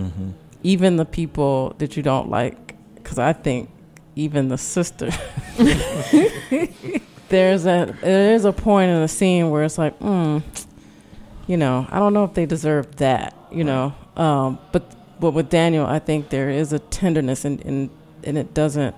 [0.62, 2.74] even the people that you don't like.
[2.94, 3.68] Because I think
[4.16, 5.10] even the sister,
[7.28, 10.42] there's a there is a point in the scene where it's like, mm,
[11.46, 13.94] you know, I don't know if they deserve that, you know.
[14.16, 17.90] Um, but but with Daniel, I think there is a tenderness, and and,
[18.22, 18.96] and it doesn't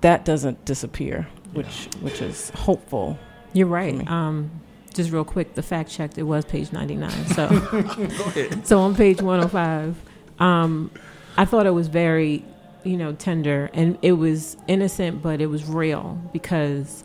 [0.00, 3.18] that doesn't disappear, which which is hopeful.
[3.54, 4.06] You're right.
[4.10, 4.50] Um,
[4.92, 7.10] just real quick, the fact checked, it was page 99.
[7.28, 7.48] So,
[8.64, 9.96] so on page 105,
[10.38, 10.90] um,
[11.36, 12.44] I thought it was very,
[12.84, 17.04] you know, tender and it was innocent, but it was real because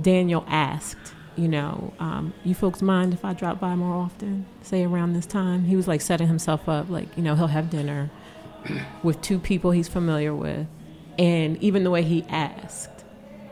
[0.00, 4.84] Daniel asked, you know, um, you folks mind if I drop by more often, say
[4.84, 5.64] around this time?
[5.64, 8.10] He was like setting himself up, like, you know, he'll have dinner
[9.02, 10.66] with two people he's familiar with.
[11.18, 12.97] And even the way he asked,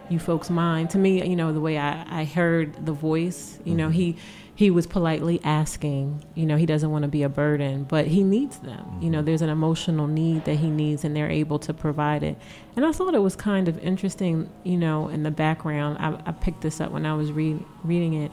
[0.09, 0.90] you folks mind.
[0.90, 4.16] To me you know the way i, I heard the voice you know he
[4.54, 8.24] he was politely asking you know he doesn't want to be a burden but he
[8.24, 8.98] needs them.
[9.00, 12.38] You know there's an emotional need that he needs and they're able to provide it.
[12.74, 16.32] And i thought it was kind of interesting you know in the background i, I
[16.32, 18.32] picked this up when i was read, reading it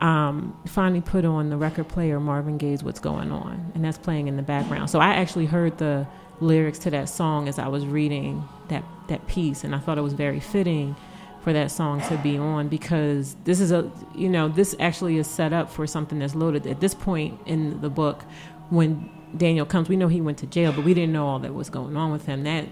[0.00, 4.28] um, finally put on the record player marvin gaye's what's going on and that's playing
[4.28, 4.90] in the background.
[4.90, 6.06] So i actually heard the
[6.40, 10.02] lyrics to that song as i was reading that that piece and i thought it
[10.02, 10.96] was very fitting
[11.44, 15.26] for that song to be on because this is a you know this actually is
[15.26, 18.24] set up for something that's loaded at this point in the book
[18.70, 19.90] when daniel comes.
[19.90, 22.10] We know he went to jail but we didn't know all that was going on
[22.10, 22.44] with him.
[22.44, 22.66] That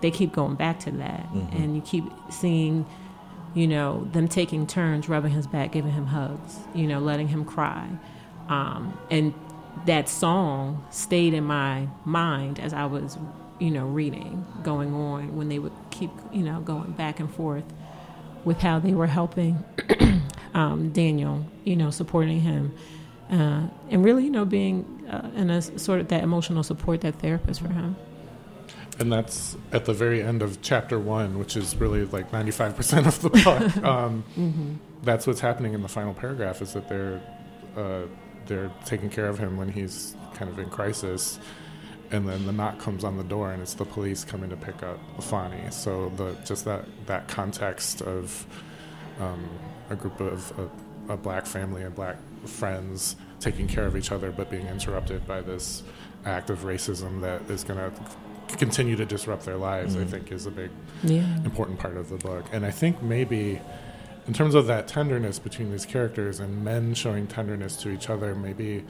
[0.00, 2.86] they keep going back to that and you keep seeing
[3.54, 7.44] you know them taking turns rubbing his back giving him hugs you know letting him
[7.44, 7.88] cry.
[8.48, 9.34] Um, and
[9.86, 13.16] that song stayed in my mind as i was
[13.62, 17.64] you know reading going on when they would keep you know going back and forth
[18.44, 19.64] with how they were helping
[20.54, 22.74] um, Daniel, you know, supporting him,
[23.30, 27.14] uh, and really, you know, being uh, in a sort of that emotional support, that
[27.16, 27.96] therapist for him.
[28.98, 33.22] And that's at the very end of chapter one, which is really like 95% of
[33.22, 33.84] the book.
[33.84, 37.20] Um, That's what's happening in the final paragraph is that they're,
[37.76, 38.02] uh,
[38.46, 41.40] they're taking care of him when he's kind of in crisis.
[42.12, 44.82] And then the knock comes on the door, and it's the police coming to pick
[44.82, 45.62] up Fonny.
[45.70, 48.46] So the just that that context of
[49.18, 49.48] um,
[49.90, 50.52] a group of
[51.08, 55.26] a, a black family and black friends taking care of each other, but being interrupted
[55.26, 55.82] by this
[56.24, 60.46] act of racism that is going to continue to disrupt their lives, I think, is
[60.46, 60.70] a big
[61.02, 61.24] Yeah.
[61.44, 62.44] important part of the book.
[62.52, 63.60] And I think maybe
[64.28, 68.34] in terms of that tenderness between these characters and men showing tenderness to each other,
[68.34, 68.84] maybe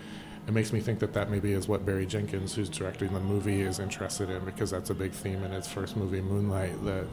[0.46, 3.60] it makes me think that that maybe is what Barry Jenkins, who's directing the movie,
[3.62, 7.06] is interested in because that's a big theme in his first movie, Moonlight, that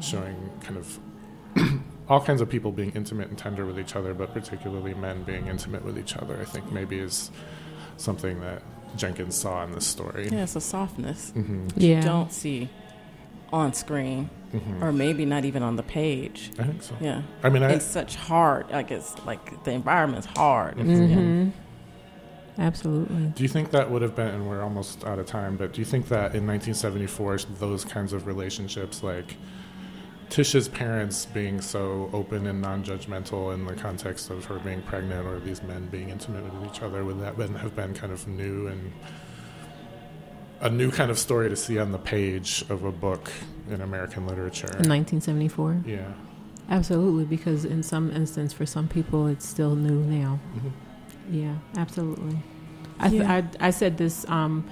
[0.00, 0.98] showing kind of
[2.08, 5.48] all kinds of people being intimate and tender with each other, but particularly men being
[5.48, 6.38] intimate with each other.
[6.40, 7.30] I think maybe is
[7.96, 8.62] something that
[8.96, 10.28] Jenkins saw in this story.
[10.30, 11.96] Yeah, it's a softness hmm Yeah.
[11.96, 12.68] you don't see
[13.52, 16.50] on screen, hmm or maybe not even on the page.
[16.58, 16.94] I think so.
[17.00, 18.70] Yeah, I mean, I, it's such hard.
[18.70, 20.74] Like it's like the environment's hard.
[20.78, 21.48] hmm
[22.58, 23.32] Absolutely.
[23.34, 25.80] Do you think that would have been, and we're almost out of time, but do
[25.80, 29.36] you think that in 1974, those kinds of relationships, like
[30.30, 35.26] Tisha's parents being so open and non judgmental in the context of her being pregnant
[35.26, 38.26] or these men being intimate with each other, would that been, have been kind of
[38.26, 38.92] new and
[40.62, 43.30] a new kind of story to see on the page of a book
[43.70, 44.66] in American literature?
[44.78, 45.82] In 1974.
[45.86, 46.12] Yeah.
[46.68, 50.40] Absolutely, because in some instance, for some people, it's still new now.
[50.56, 50.72] Mhm.
[51.30, 52.38] Yeah, absolutely.
[52.98, 53.42] I, th- Yeah.
[53.60, 54.68] I, I said this, um,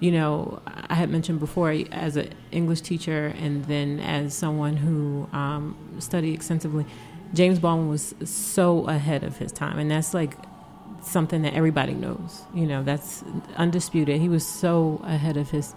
[0.00, 5.28] you know, I had mentioned before as an English teacher and then as someone who
[5.32, 6.84] um, studied extensively.
[7.34, 10.36] James Baldwin was so ahead of his time, and that's like
[11.02, 12.42] something that everybody knows.
[12.54, 13.24] You know, that's
[13.56, 14.20] undisputed.
[14.20, 15.74] He was so ahead of his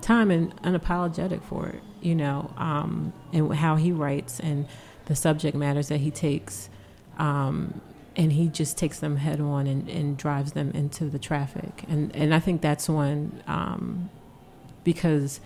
[0.00, 1.82] time and unapologetic for it.
[2.02, 4.66] You know, um, and how he writes and
[5.06, 6.68] the subject matters that he takes.
[7.18, 7.80] Um,
[8.16, 11.84] and he just takes them head on and, and drives them into the traffic.
[11.88, 14.10] And and I think that's one um,
[14.84, 15.40] because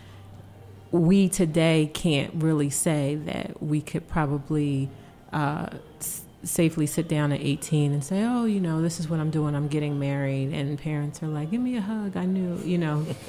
[0.93, 4.89] we today can't really say that we could probably
[5.33, 5.67] uh,
[6.01, 9.31] s- safely sit down at 18 and say, oh, you know, this is what I'm
[9.31, 9.55] doing.
[9.57, 12.17] I'm getting married, and parents are like, give me a hug.
[12.17, 13.05] I knew, you know.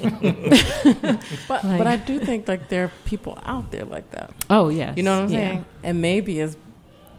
[1.48, 4.30] But Like- but I do think like there are people out there like that.
[4.50, 5.38] Oh yes, You know what I'm Yeah.
[5.38, 5.64] saying?
[5.82, 6.56] And maybe as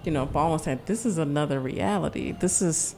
[0.10, 2.32] you know, Baldwin said, this is another reality.
[2.32, 2.96] This is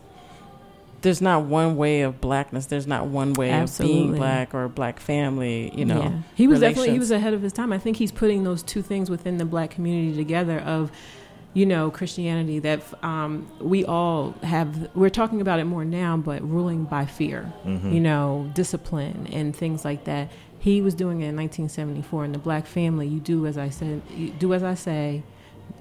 [1.02, 2.68] there's not one way of blackness.
[2.68, 5.72] There's not one way of being black or a black family.
[5.76, 6.12] You know, Yeah.
[6.36, 7.74] he was definitely he was ahead of his time.
[7.74, 10.90] I think he's putting those two things within the black community together of
[11.54, 14.90] you know Christianity that um, we all have.
[14.96, 17.94] We're talking about it more now, but ruling by fear, Mhm.
[17.94, 20.30] you know, discipline and things like that.
[20.60, 23.08] He was doing it in 1974 in the black family.
[23.08, 24.02] You do as I said.
[24.16, 25.24] You do as I say.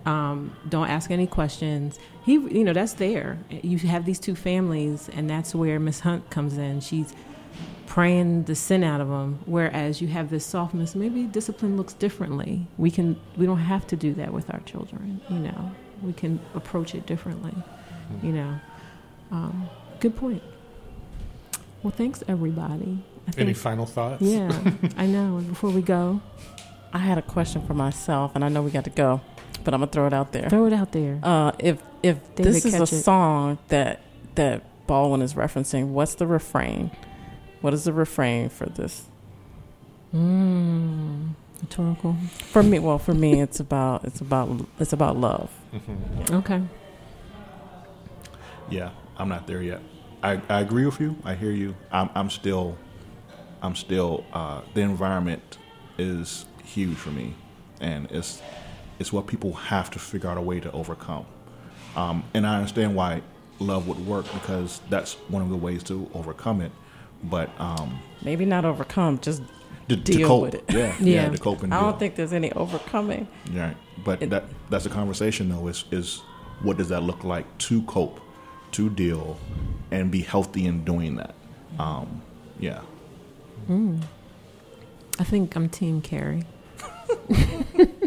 [0.07, 1.99] Um, don't ask any questions.
[2.25, 3.39] He, you know, that's there.
[3.51, 6.81] You have these two families, and that's where Miss Hunt comes in.
[6.81, 7.13] She's
[7.87, 9.41] praying the sin out of them.
[9.47, 10.95] Whereas you have this softness.
[10.95, 12.67] Maybe discipline looks differently.
[12.79, 13.19] We can.
[13.37, 15.21] We don't have to do that with our children.
[15.29, 15.71] You know,
[16.03, 17.55] we can approach it differently.
[18.23, 18.61] You know,
[19.31, 19.69] um,
[20.01, 20.43] good point.
[21.83, 23.03] Well, thanks everybody.
[23.29, 24.23] I Any think, final thoughts?
[24.23, 24.51] yeah,
[24.97, 25.43] I know.
[25.49, 26.21] Before we go,
[26.93, 29.21] I had a question for myself, and I know we got to go,
[29.65, 30.49] but I'm gonna throw it out there.
[30.49, 31.19] throw it out there.
[31.23, 32.87] Uh, if if David, this is a it.
[32.87, 34.01] song that
[34.37, 36.91] that Baldwin is referencing, what's the refrain?
[37.61, 39.05] What is the refrain for this?
[40.15, 41.31] Mm,
[41.61, 42.17] rhetorical.
[42.51, 45.51] For me, well, for me, it's about it's about it's about love.
[45.73, 46.31] Mhm.
[46.33, 46.63] Okay.
[48.69, 49.81] Yeah, I'm not there yet.
[50.23, 51.17] I, I agree with you.
[51.25, 51.75] I hear you.
[51.91, 52.77] I'm, I'm still,
[53.63, 54.25] I'm still.
[54.33, 55.59] Uh, the environment
[55.99, 57.35] is huge for me,
[57.81, 58.43] and it's
[59.01, 61.27] it's what people have to figure out a way to overcome.
[61.97, 63.23] Um, and I understand why
[63.59, 66.71] love would work because that's one of the ways to overcome it.
[67.25, 69.43] But um, Maybe not overcome, just
[69.89, 70.65] to, to Deal cope, with it.
[70.69, 71.23] yeah, Yeah.
[71.25, 71.91] yeah, to cope and I deal.
[71.91, 73.27] don't think there's any overcoming.
[73.53, 73.77] Right.
[74.05, 76.23] But It- that that's a conversation though is is
[76.63, 78.21] what does that look like to cope,
[78.73, 79.39] to deal,
[79.91, 81.35] and be healthy in doing that.
[81.79, 82.23] Um,
[82.59, 82.81] yeah.
[83.69, 84.01] Mm.
[85.19, 86.45] I think I'm Team Carrie.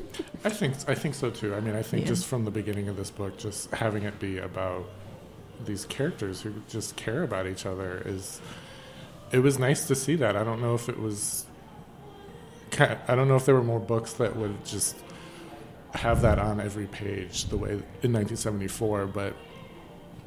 [0.46, 1.56] I think I think so too.
[1.56, 2.10] I mean, I think Yeah.
[2.10, 4.86] just from the beginning of this book, just having it be about
[5.64, 8.42] these characters who just care about each other is.
[9.32, 10.36] It was nice to see that.
[10.36, 11.46] I don't know if it was
[12.80, 14.96] I don't know if there were more books that would just
[15.94, 19.36] have that on every page the way in 1974, but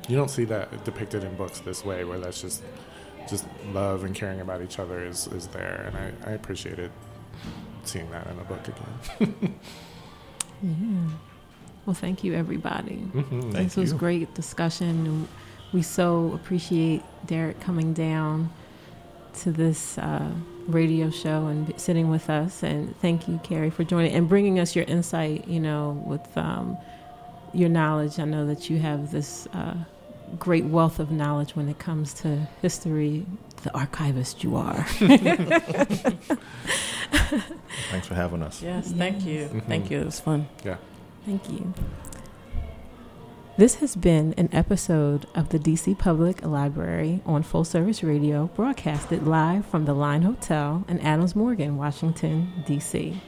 [0.08, 2.62] you don't see that depicted in books this way, where that's just
[3.28, 6.90] just love and caring about each other is is there, and I, I appreciated
[7.84, 9.54] seeing that in a book again.
[10.62, 10.72] Yeah.
[11.86, 13.08] Well, thank you, everybody.
[13.14, 13.52] Mhm.
[13.52, 13.98] Thank this was you.
[13.98, 15.28] great discussion.
[15.72, 18.50] We so appreciate Derek coming down
[19.40, 20.30] to this uh,
[20.66, 22.62] radio show and sitting with us.
[22.62, 25.46] And thank you, Carrie, for joining and bringing us your insight.
[25.46, 26.76] You know, with um,
[27.52, 29.74] your knowledge, I know that you have this uh,
[30.38, 33.24] great wealth of knowledge when it comes to history.
[33.62, 34.84] The archivist you are.
[37.90, 38.62] Thanks for having us.
[38.62, 39.62] Yes, thank you, Mhm.
[39.64, 40.00] thank you.
[40.00, 40.46] It was fun.
[40.64, 40.76] Yeah.
[41.24, 41.72] Thank you.
[43.58, 49.26] This has been an episode of the DC Public Library on Full Service Radio, broadcasted
[49.26, 53.20] live from the Line Hotel in Adams Morgan, Washington, D.C.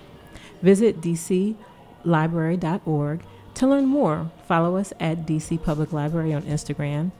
[0.62, 3.22] Visit dclibrary.org
[3.54, 4.30] to learn more.
[4.46, 7.10] Follow us at DC Public Library on Instagram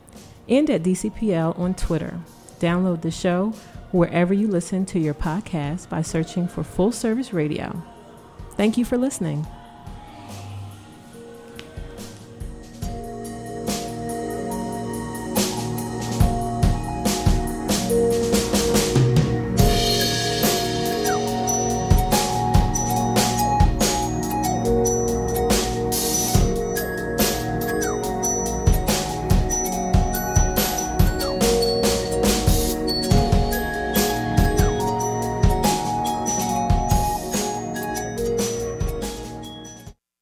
[0.48, 2.20] and at DCPL on Twitter.
[2.58, 3.52] Download the show
[3.92, 7.82] wherever you listen to your podcast by searching for Full Service Radio.
[8.56, 9.46] Thank you for listening.